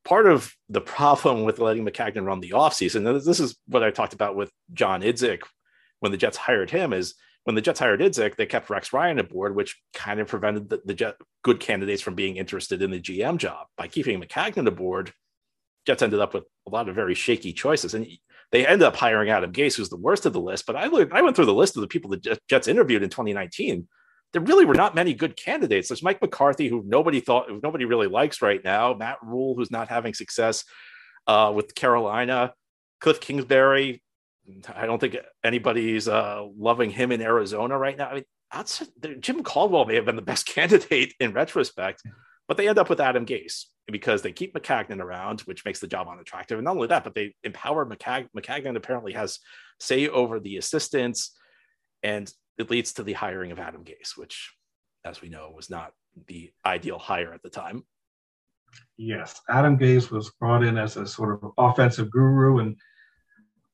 part 0.04 0.28
of 0.28 0.54
the 0.68 0.82
problem 0.82 1.46
with 1.46 1.60
letting 1.60 1.86
Maccagnan 1.86 2.26
run 2.26 2.42
the 2.42 2.50
offseason, 2.50 3.24
this 3.24 3.40
is 3.40 3.56
what 3.66 3.82
I 3.82 3.92
talked 3.92 4.14
about 4.14 4.36
with 4.36 4.52
John 4.74 5.04
Idzik 5.04 5.44
when 6.02 6.12
the 6.12 6.18
Jets 6.18 6.36
hired 6.36 6.70
him, 6.70 6.92
is 6.92 7.16
when 7.48 7.56
the 7.56 7.62
Jets 7.62 7.80
hired 7.80 8.02
Idzik, 8.02 8.36
they 8.36 8.46
kept 8.46 8.70
Rex 8.70 8.92
Ryan 8.92 9.20
aboard, 9.20 9.56
which 9.56 9.82
kind 9.94 10.20
of 10.20 10.28
prevented 10.28 10.68
the, 10.68 10.82
the 10.84 10.94
Jet, 10.94 11.16
good 11.46 11.62
candidates 11.62 12.02
from 12.02 12.14
being 12.14 12.36
interested 12.36 12.82
in 12.82 12.92
the 12.92 13.00
GM 13.00 13.38
job. 13.38 13.68
By 13.78 13.88
keeping 13.88 14.22
Maccagnan 14.22 14.68
aboard, 14.68 15.14
Jets 15.86 16.02
ended 16.02 16.20
up 16.20 16.34
with 16.34 16.44
a 16.68 16.70
lot 16.70 16.90
of 16.90 16.96
very 16.96 17.16
shaky 17.16 17.54
choices. 17.54 17.94
And 17.94 18.06
they 18.52 18.68
ended 18.68 18.86
up 18.86 18.98
hiring 18.98 19.30
Adam 19.30 19.54
Gase, 19.54 19.78
who's 19.78 19.88
the 19.88 19.96
worst 19.96 20.26
of 20.26 20.34
the 20.34 20.42
list. 20.42 20.66
But 20.66 20.76
I, 20.76 20.88
looked, 20.88 21.14
I 21.14 21.22
went 21.22 21.38
through 21.38 21.46
the 21.46 21.54
list 21.54 21.78
of 21.78 21.82
the 21.82 21.88
people 21.88 22.10
the 22.10 22.38
Jets 22.50 22.68
interviewed 22.68 23.02
in 23.02 23.10
2019. 23.10 23.88
There 24.34 24.42
really 24.42 24.66
were 24.66 24.74
not 24.74 24.94
many 24.94 25.14
good 25.14 25.38
candidates. 25.38 25.88
There's 25.88 26.04
Mike 26.04 26.22
McCarthy, 26.22 26.68
who 26.68 26.84
nobody 26.86 27.22
thought, 27.22 27.48
nobody 27.64 27.86
really 27.86 28.08
likes 28.08 28.42
right 28.42 28.62
now. 28.62 28.94
Matt 28.94 29.20
Rhule, 29.24 29.56
who's 29.56 29.72
not 29.72 29.88
having 29.88 30.14
success 30.14 30.66
uh, 31.28 31.54
with 31.56 31.76
Carolina. 31.76 32.54
Cliff 33.00 33.22
Kingsbury. 33.22 34.04
I 34.74 34.86
don't 34.86 35.00
think 35.00 35.18
anybody's 35.44 36.08
uh, 36.08 36.46
loving 36.58 36.90
him 36.90 37.12
in 37.12 37.22
Arizona 37.22 37.78
right 37.78 37.98
now. 37.98 38.10
I 38.10 38.14
mean, 38.16 38.24
outside, 38.52 38.88
Jim 39.20 39.44
Caldwell 39.44 39.86
may 39.86 39.96
have 39.96 40.06
been 40.06 40.16
the 40.16 40.22
best 40.22 40.46
candidate 40.54 41.14
in 41.20 41.34
retrospect, 41.34 42.02
but 42.48 42.58
they 42.58 42.68
end 42.68 42.80
up 42.80 42.90
with 42.90 43.02
Adam 43.02 43.26
Gase 43.26 43.66
because 43.92 44.22
they 44.22 44.32
keep 44.32 44.54
Maccagnan 44.54 45.02
around, 45.02 45.42
which 45.42 45.66
makes 45.66 45.80
the 45.80 45.88
job 45.88 46.08
unattractive. 46.08 46.58
And 46.58 46.66
not 46.66 46.76
only 46.76 46.88
that, 46.88 47.04
but 47.04 47.16
they 47.16 47.34
empower 47.44 47.86
McCag- 47.86 48.30
Maccagnan 48.36 48.76
apparently 48.76 49.14
has 49.14 49.40
say 49.80 50.08
over 50.08 50.40
the 50.40 50.58
assistants, 50.58 51.36
and 52.04 52.32
it 52.58 52.70
leads 52.70 52.94
to 52.94 53.04
the 53.04 53.14
hiring 53.14 53.52
of 53.52 53.60
Adam 53.60 53.84
Gase, 53.84 54.18
which, 54.18 54.54
as 55.06 55.22
we 55.22 55.30
know, 55.30 55.52
was 55.56 55.70
not 55.70 55.92
the 56.28 56.52
ideal 56.66 57.00
hire 57.00 57.34
at 57.34 57.44
the 57.44 57.50
time. 57.50 57.84
Yes, 58.98 59.40
Adam 59.50 59.78
Gase 59.78 60.12
was 60.12 60.32
brought 60.40 60.64
in 60.64 60.78
as 60.78 60.98
a 60.98 61.06
sort 61.06 61.42
of 61.42 61.52
offensive 61.58 62.10
guru 62.12 62.60
and 62.60 62.76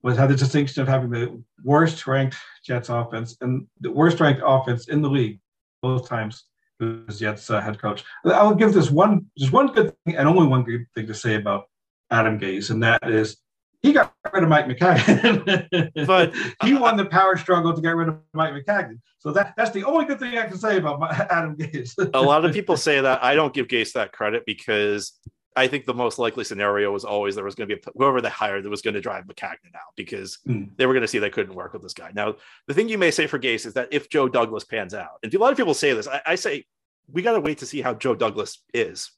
was 0.04 0.18
had 0.18 0.30
the 0.30 0.36
distinction 0.36 0.82
of 0.82 0.88
having 0.88 1.10
the 1.10 1.42
worst 1.63 2.06
ranked 2.06 2.36
Jets 2.63 2.89
offense 2.89 3.38
and 3.42 3.66
the 3.80 3.92
worst 3.92 4.20
ranked 4.20 4.42
offense 4.46 4.89
in 4.89 5.02
the 5.02 5.10
league 5.10 5.39
both 5.82 6.08
times 6.08 6.44
who's 6.80 7.20
Jets 7.20 7.50
uh, 7.50 7.62
head 7.62 7.82
coach. 7.82 8.04
I'll 8.26 8.56
give 8.56 8.74
this 8.74 8.92
one, 8.92 9.26
just 9.38 9.54
one 9.54 9.68
good 9.68 9.94
thing, 10.06 10.16
and 10.16 10.28
only 10.28 10.48
one 10.48 10.63
good 10.63 10.86
thing 10.94 11.08
to 11.08 11.13
say 11.13 11.36
about 11.36 11.66
Adam 12.12 12.39
Gase, 12.39 12.70
and 12.70 12.84
that 12.84 13.10
is 13.10 13.38
he 13.82 13.92
got 13.92 14.13
rid 14.32 14.44
of 14.44 14.50
Mike 14.50 14.66
Maccagnan, 14.66 15.92
but 16.08 16.34
he 16.63 16.74
won 16.74 16.96
the 16.96 17.06
power 17.06 17.36
struggle 17.36 17.74
to 17.74 17.82
get 17.82 17.96
rid 17.96 18.08
of 18.08 18.18
Mike 18.34 18.54
Maccagnan. 18.54 19.00
So 19.20 19.32
that 19.34 19.54
that's 19.58 19.72
the 19.72 19.84
only 19.84 20.06
good 20.06 20.20
thing 20.20 20.38
I 20.38 20.48
can 20.48 20.58
say 20.58 20.78
about 20.78 21.04
Adam 21.32 21.56
Gase. 21.58 21.94
a 22.13 22.22
lot 22.22 22.46
of 22.46 22.54
people 22.54 22.78
say 22.78 23.02
that 23.02 23.24
I 23.24 23.36
don't 23.36 23.54
give 23.54 23.68
Gase 23.68 23.94
that 23.94 24.13
credit 24.13 24.44
because 24.46 25.13
I 25.56 25.68
think 25.68 25.86
the 25.86 25.94
most 25.94 26.20
likely 26.20 26.44
scenario 26.44 26.92
was 26.92 27.06
always 27.06 27.36
there 27.36 27.44
was 27.44 27.56
going 27.56 27.70
to 27.70 27.76
be 27.76 27.82
a, 27.82 27.92
whoever 27.96 28.22
they 28.22 28.30
hired 28.30 28.63
that 28.63 28.70
was 28.70 28.82
going 28.82 28.94
to 28.94 29.02
drive 29.02 29.26
Maccagnan 29.26 29.76
out 29.76 29.94
because 29.96 30.39
mm. 30.48 30.70
they 30.78 30.86
were 30.86 30.94
going 30.94 31.02
to 31.02 31.08
see 31.08 31.20
they 31.20 31.30
couldn't 31.30 31.56
work 31.56 31.74
with 31.74 31.82
this 31.82 31.94
guy. 31.94 32.12
Now, 32.13 32.36
the 32.68 32.74
thing 32.74 32.89
you 32.89 32.98
may 32.98 33.12
say 33.12 33.28
for 33.28 33.39
Gase 33.39 33.66
is 33.66 33.74
that 33.74 33.89
if 33.92 34.10
Joe 34.10 34.28
Douglas 34.28 34.63
pans 34.63 34.94
out, 34.94 35.20
and 35.24 35.34
a 35.34 35.39
lot 35.39 35.52
of 35.52 35.58
people 35.58 35.74
say 35.74 35.94
this, 35.94 36.08
I, 36.08 36.22
I 36.26 36.36
say 36.36 36.66
we 37.12 37.22
got 37.22 37.34
to 37.34 37.39
wait 37.39 37.60
to 37.60 37.66
see 37.66 37.82
how 37.82 37.94
Joe 37.94 38.16
Douglas 38.16 38.60
is. 38.74 39.12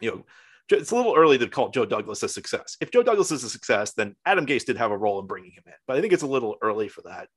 You 0.00 0.10
know, 0.10 0.24
it's 0.70 0.90
a 0.90 0.96
little 0.96 1.14
early 1.16 1.38
to 1.38 1.48
call 1.48 1.70
Joe 1.70 1.86
Douglas 1.86 2.22
a 2.22 2.28
success. 2.28 2.76
If 2.80 2.90
Joe 2.90 3.02
Douglas 3.02 3.32
is 3.32 3.44
a 3.44 3.50
success, 3.50 3.92
then 3.92 4.16
Adam 4.24 4.46
Gase 4.46 4.64
did 4.64 4.76
have 4.76 4.90
a 4.90 4.98
role 4.98 5.20
in 5.20 5.26
bringing 5.26 5.52
him 5.52 5.64
in, 5.66 5.72
but 5.86 5.96
I 5.96 6.00
think 6.00 6.12
it's 6.12 6.22
a 6.22 6.26
little 6.26 6.56
early 6.62 6.88
for 6.88 7.02
that. 7.02 7.28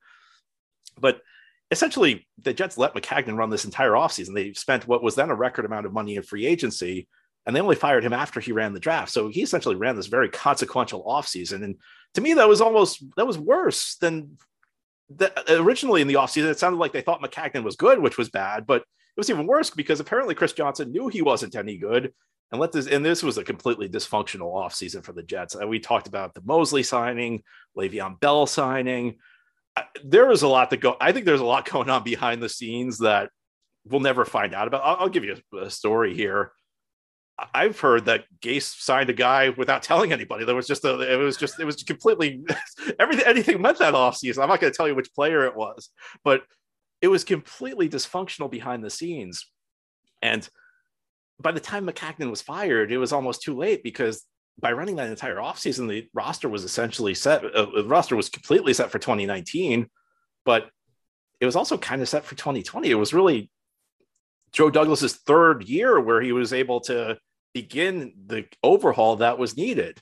But 1.00 1.22
essentially, 1.72 2.28
the 2.42 2.54
Jets 2.54 2.78
let 2.78 2.94
Maccagnan 2.94 3.38
run 3.38 3.50
this 3.50 3.66
entire 3.66 3.92
offseason. 3.92 4.36
They 4.36 4.54
spent 4.54 4.88
what 4.88 5.04
was 5.04 5.16
then 5.16 5.30
a 5.30 5.36
record 5.36 5.66
amount 5.66 5.86
of 5.86 5.94
money 5.94 6.16
in 6.16 6.24
free 6.24 6.46
agency 6.46 7.08
and 7.46 7.56
they 7.56 7.62
only 7.62 7.76
fired 7.76 8.04
him 8.04 8.14
after 8.14 8.40
he 8.40 8.52
ran 8.52 8.74
the 8.74 8.80
draft. 8.80 9.12
So 9.12 9.30
he 9.30 9.42
essentially 9.42 9.76
ran 9.76 9.96
this 9.96 10.08
very 10.08 10.30
consequential 10.30 11.04
offseason. 11.04 11.64
And 11.64 11.78
to 12.14 12.22
me, 12.22 12.34
that 12.36 12.48
was 12.48 12.62
almost 12.62 13.04
that 13.18 13.28
was 13.28 13.38
worse 13.38 13.96
than 13.96 14.38
the, 15.10 15.32
originally 15.62 16.02
in 16.02 16.08
the 16.08 16.16
offseason. 16.16 16.50
It 16.50 16.60
sounded 16.60 16.78
like 16.78 16.94
they 16.94 17.02
thought 17.02 17.22
Maccagnan 17.22 17.64
was 17.64 17.76
good, 17.76 18.00
which 18.00 18.18
was 18.18 18.30
bad, 18.30 18.68
but 18.68 18.82
it 18.82 19.18
was 19.18 19.30
even 19.30 19.48
worse 19.48 19.70
because 19.70 20.00
apparently 20.00 20.36
Chris 20.36 20.54
Johnson 20.54 20.92
knew 20.92 21.08
he 21.08 21.22
wasn't 21.22 21.56
any 21.56 21.78
good. 21.78 22.14
And 22.52 22.60
let 22.60 22.74
this 22.74 22.88
and 22.88 23.04
this 23.04 23.24
was 23.24 23.38
a 23.38 23.44
completely 23.44 23.88
dysfunctional 23.88 24.54
offseason 24.54 25.04
for 25.04 25.14
the 25.14 25.24
Jets. 25.24 25.56
And 25.56 25.70
we 25.70 25.80
talked 25.80 26.08
about 26.08 26.34
the 26.34 26.42
Mosley 26.44 26.84
signing, 26.84 27.44
Le'Veon 27.78 28.20
Bell 28.20 28.46
signing. 28.46 29.18
Uh, 29.78 29.84
there 30.04 30.30
is 30.32 30.42
a 30.42 30.50
lot 30.50 30.70
to 30.72 30.78
go. 30.78 30.98
I 31.00 31.14
think 31.14 31.26
there's 31.26 31.40
a 31.40 31.46
lot 31.46 31.70
going 31.70 31.90
on 31.90 32.04
behind 32.04 32.44
the 32.44 32.50
scenes 32.50 33.00
that 33.00 33.30
we'll 33.86 34.02
never 34.02 34.26
find 34.26 34.54
out 34.54 34.68
about. 34.68 34.84
I'll, 34.84 34.98
I'll 34.98 35.10
give 35.10 35.24
you 35.24 35.38
a 35.60 35.70
story 35.70 36.14
here. 36.14 36.52
I've 37.54 37.80
heard 37.80 38.06
that 38.06 38.26
Gase 38.42 38.82
signed 38.82 39.10
a 39.10 39.14
guy 39.14 39.50
without 39.50 39.84
telling 39.84 40.12
anybody. 40.14 40.46
There 40.46 40.56
was 40.56 40.68
just 40.68 40.86
a, 40.86 41.00
it 41.00 41.18
was 41.18 41.38
just, 41.38 41.60
it 41.60 41.66
was 41.66 41.84
completely 41.84 42.44
everything, 43.00 43.26
anything 43.26 43.62
meant 43.62 43.80
that 43.80 43.94
offseason. 43.94 44.42
I'm 44.42 44.50
not 44.50 44.60
going 44.60 44.72
to 44.72 44.78
tell 44.78 44.88
you 44.88 44.96
which 44.96 45.14
player 45.14 45.46
it 45.46 45.56
was, 45.56 45.90
but 46.24 46.44
it 47.02 47.08
was 47.08 47.24
completely 47.24 47.90
dysfunctional 47.90 48.50
behind 48.50 48.84
the 48.84 48.90
scenes. 48.90 49.48
And 50.22 50.48
by 51.40 51.52
the 51.52 51.60
time 51.60 51.88
Maccagnan 51.88 52.30
was 52.30 52.42
fired, 52.42 52.92
it 52.92 52.98
was 52.98 53.12
almost 53.12 53.42
too 53.42 53.56
late 53.58 53.84
because 53.84 54.24
by 54.60 54.72
running 54.72 54.98
that 54.98 55.10
entire 55.10 55.38
offseason, 55.38 55.90
the 55.90 56.08
roster 56.14 56.48
was 56.48 56.64
essentially 56.64 57.16
set. 57.16 57.44
Uh, 57.44 57.68
the 57.76 57.86
roster 57.86 58.16
was 58.16 58.30
completely 58.30 58.74
set 58.74 58.92
for 58.92 59.00
2019, 59.00 59.88
but 60.46 60.70
it 61.40 61.46
was 61.46 61.56
also 61.56 61.78
kind 61.78 62.02
of 62.02 62.10
set 62.10 62.24
for 62.24 62.36
2020. 62.36 62.90
It 62.90 62.96
was 62.96 63.14
really 63.14 63.50
Joe 64.52 64.70
Douglas's 64.70 65.16
third 65.16 65.64
year 65.64 66.00
where 66.00 66.22
he 66.22 66.32
was 66.32 66.54
able 66.54 66.82
to 66.82 67.18
begin 67.54 68.14
the 68.28 68.46
overhaul 68.64 69.18
that 69.18 69.38
was 69.38 69.58
needed. 69.58 70.02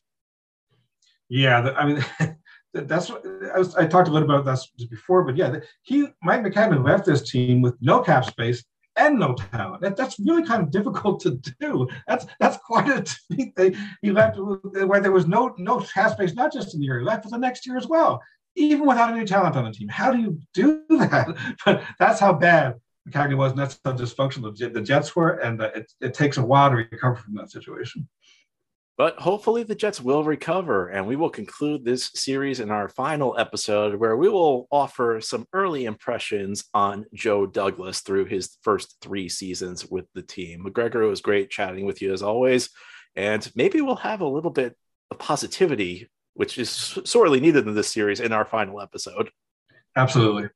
Yeah, 1.30 1.74
I 1.78 1.86
mean, 1.86 2.06
that's 2.74 3.10
what 3.10 3.24
I, 3.54 3.58
was, 3.58 3.76
I 3.76 3.86
talked 3.86 4.08
a 4.08 4.12
little 4.12 4.28
bit 4.28 4.40
about 4.40 4.46
that 4.46 4.90
before, 4.90 5.24
but 5.24 5.38
yeah, 5.38 5.60
he 5.84 6.08
Mike 6.24 6.42
Maccagnan 6.42 6.86
left 6.86 7.06
this 7.06 7.30
team 7.30 7.62
with 7.62 7.76
no 7.82 8.02
cap 8.02 8.26
space 8.26 8.64
and 8.96 9.20
no 9.20 9.34
talent. 9.34 9.82
That, 9.82 9.96
that's 9.96 10.20
really 10.20 10.44
kind 10.44 10.64
of 10.64 10.72
difficult 10.78 11.22
to 11.22 11.40
do. 11.60 11.88
That's 12.08 12.26
that's 12.40 12.58
quite 12.58 12.90
a 12.90 13.04
feat. 13.36 13.76
He 14.02 14.12
left 14.12 14.38
where 14.40 15.00
there 15.02 15.12
was 15.12 15.28
no 15.28 15.54
no 15.58 15.80
cap 15.80 16.14
space, 16.14 16.34
not 16.34 16.52
just 16.52 16.74
in 16.74 16.80
the 16.80 16.86
year, 16.86 17.00
he 17.00 17.06
left 17.06 17.24
for 17.24 17.30
the 17.30 17.38
next 17.38 17.66
year 17.66 17.78
as 17.78 17.88
well, 17.88 18.22
even 18.56 18.88
without 18.88 19.14
any 19.14 19.26
talent 19.26 19.56
on 19.56 19.66
the 19.66 19.72
team. 19.72 19.88
How 19.88 20.12
do 20.12 20.20
you 20.20 20.40
do 20.54 20.84
that? 20.90 21.36
But 21.66 21.84
that's 22.00 22.20
how 22.20 22.34
bad 22.34 22.76
Maccagnan 23.10 23.38
was, 23.38 23.52
and 23.52 23.60
that's 23.60 23.80
how 23.84 23.94
dysfunctional 23.94 24.56
the 24.74 24.82
Jets 24.82 25.16
were, 25.16 25.32
and 25.40 25.62
it, 25.62 25.92
it 26.02 26.14
takes 26.14 26.38
a 26.38 26.46
while 26.46 26.70
to 26.70 26.76
recover 26.76 27.16
from 27.16 27.36
that 27.36 27.52
situation. 27.52 28.08
But 28.98 29.18
hopefully, 29.18 29.64
the 29.64 29.76
Jets 29.76 30.02
will 30.02 30.26
recover, 30.26 30.90
and 30.90 31.08
we 31.08 31.16
will 31.16 31.30
conclude 31.30 31.86
this 31.86 32.12
series 32.16 32.60
in 32.60 32.70
our 32.70 32.90
final 32.90 33.34
episode 33.38 33.96
where 33.96 34.18
we 34.18 34.28
will 34.28 34.68
offer 34.72 35.22
some 35.22 35.48
early 35.54 35.86
impressions 35.86 36.66
on 36.74 37.06
Joe 37.14 37.46
Douglas 37.46 38.02
through 38.02 38.26
his 38.26 38.58
first 38.62 38.98
three 39.02 39.30
seasons 39.30 39.90
with 39.90 40.06
the 40.16 40.22
team. 40.22 40.66
McGregor, 40.66 41.06
it 41.06 41.10
was 41.10 41.22
great 41.22 41.50
chatting 41.50 41.86
with 41.86 42.02
you 42.02 42.12
as 42.12 42.22
always, 42.22 42.72
and 43.16 43.50
maybe 43.56 43.80
we'll 43.80 43.96
have 43.96 44.20
a 44.20 44.28
little 44.28 44.52
bit 44.52 44.76
of 45.12 45.18
positivity, 45.18 46.10
which 46.34 46.58
is 46.58 46.70
sorely 47.06 47.40
needed 47.40 47.68
in 47.68 47.76
this 47.76 47.88
series, 47.88 48.20
in 48.20 48.34
our 48.34 48.44
final 48.44 48.82
episode. 48.82 49.30
Absolutely. 49.96 50.50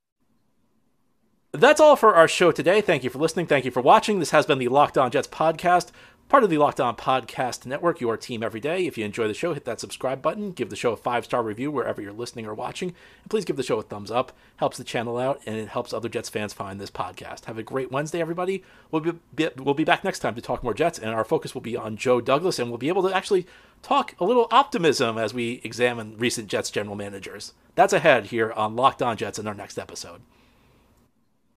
That's 1.56 1.80
all 1.80 1.96
for 1.96 2.16
our 2.16 2.28
show 2.28 2.52
today. 2.52 2.82
Thank 2.82 3.04
you 3.04 3.12
for 3.12 3.20
listening. 3.20 3.46
Thank 3.46 3.64
you 3.64 3.70
for 3.70 3.80
watching. 3.80 4.18
This 4.18 4.32
has 4.32 4.48
been 4.48 4.58
the 4.58 4.70
Locked 4.70 4.98
On 4.98 5.12
Jets 5.12 5.28
podcast, 5.28 5.92
part 6.28 6.44
of 6.44 6.50
the 6.50 6.58
Locked 6.58 6.82
On 6.82 6.96
Podcast 6.96 7.68
Network, 7.68 8.02
your 8.02 8.18
team 8.18 8.42
every 8.42 8.60
day. 8.60 8.88
If 8.88 8.98
you 8.98 9.06
enjoy 9.06 9.28
the 9.28 9.36
show, 9.36 9.54
hit 9.54 9.64
that 9.66 9.80
subscribe 9.80 10.20
button, 10.20 10.54
give 10.54 10.72
the 10.72 10.76
show 10.76 10.94
a 10.94 10.98
five 10.98 11.26
star 11.26 11.44
review 11.44 11.70
wherever 11.70 12.02
you're 12.02 12.12
listening 12.12 12.48
or 12.48 12.56
watching, 12.56 12.90
and 12.90 13.30
please 13.30 13.46
give 13.46 13.56
the 13.56 13.62
show 13.62 13.78
a 13.78 13.84
thumbs 13.84 14.10
up. 14.10 14.32
Helps 14.56 14.78
the 14.78 14.84
channel 14.84 15.20
out, 15.20 15.42
and 15.46 15.56
it 15.58 15.68
helps 15.68 15.94
other 15.94 16.10
Jets 16.10 16.28
fans 16.28 16.54
find 16.54 16.82
this 16.82 16.90
podcast. 16.90 17.46
Have 17.46 17.60
a 17.60 17.64
great 17.64 17.92
Wednesday, 17.92 18.20
everybody. 18.20 18.64
We'll 18.90 19.04
be, 19.04 19.50
we'll 19.56 19.76
be 19.76 19.84
back 19.84 20.04
next 20.04 20.22
time 20.22 20.34
to 20.34 20.42
talk 20.42 20.64
more 20.64 20.74
Jets, 20.74 20.98
and 20.98 21.12
our 21.12 21.24
focus 21.24 21.54
will 21.54 21.62
be 21.62 21.78
on 21.78 21.98
Joe 21.98 22.20
Douglas, 22.20 22.58
and 22.58 22.70
we'll 22.70 22.80
be 22.80 22.88
able 22.88 23.08
to 23.08 23.16
actually 23.16 23.46
talk 23.84 24.16
a 24.20 24.26
little 24.26 24.48
optimism 24.50 25.20
as 25.20 25.36
we 25.36 25.62
examine 25.64 26.18
recent 26.18 26.48
Jets 26.48 26.72
general 26.72 26.96
managers. 26.96 27.54
That's 27.76 27.94
ahead 27.94 28.26
here 28.26 28.52
on 28.54 28.76
Locked 28.76 29.04
On 29.04 29.16
Jets 29.16 29.38
in 29.38 29.46
our 29.46 29.54
next 29.54 29.78
episode. 29.78 30.22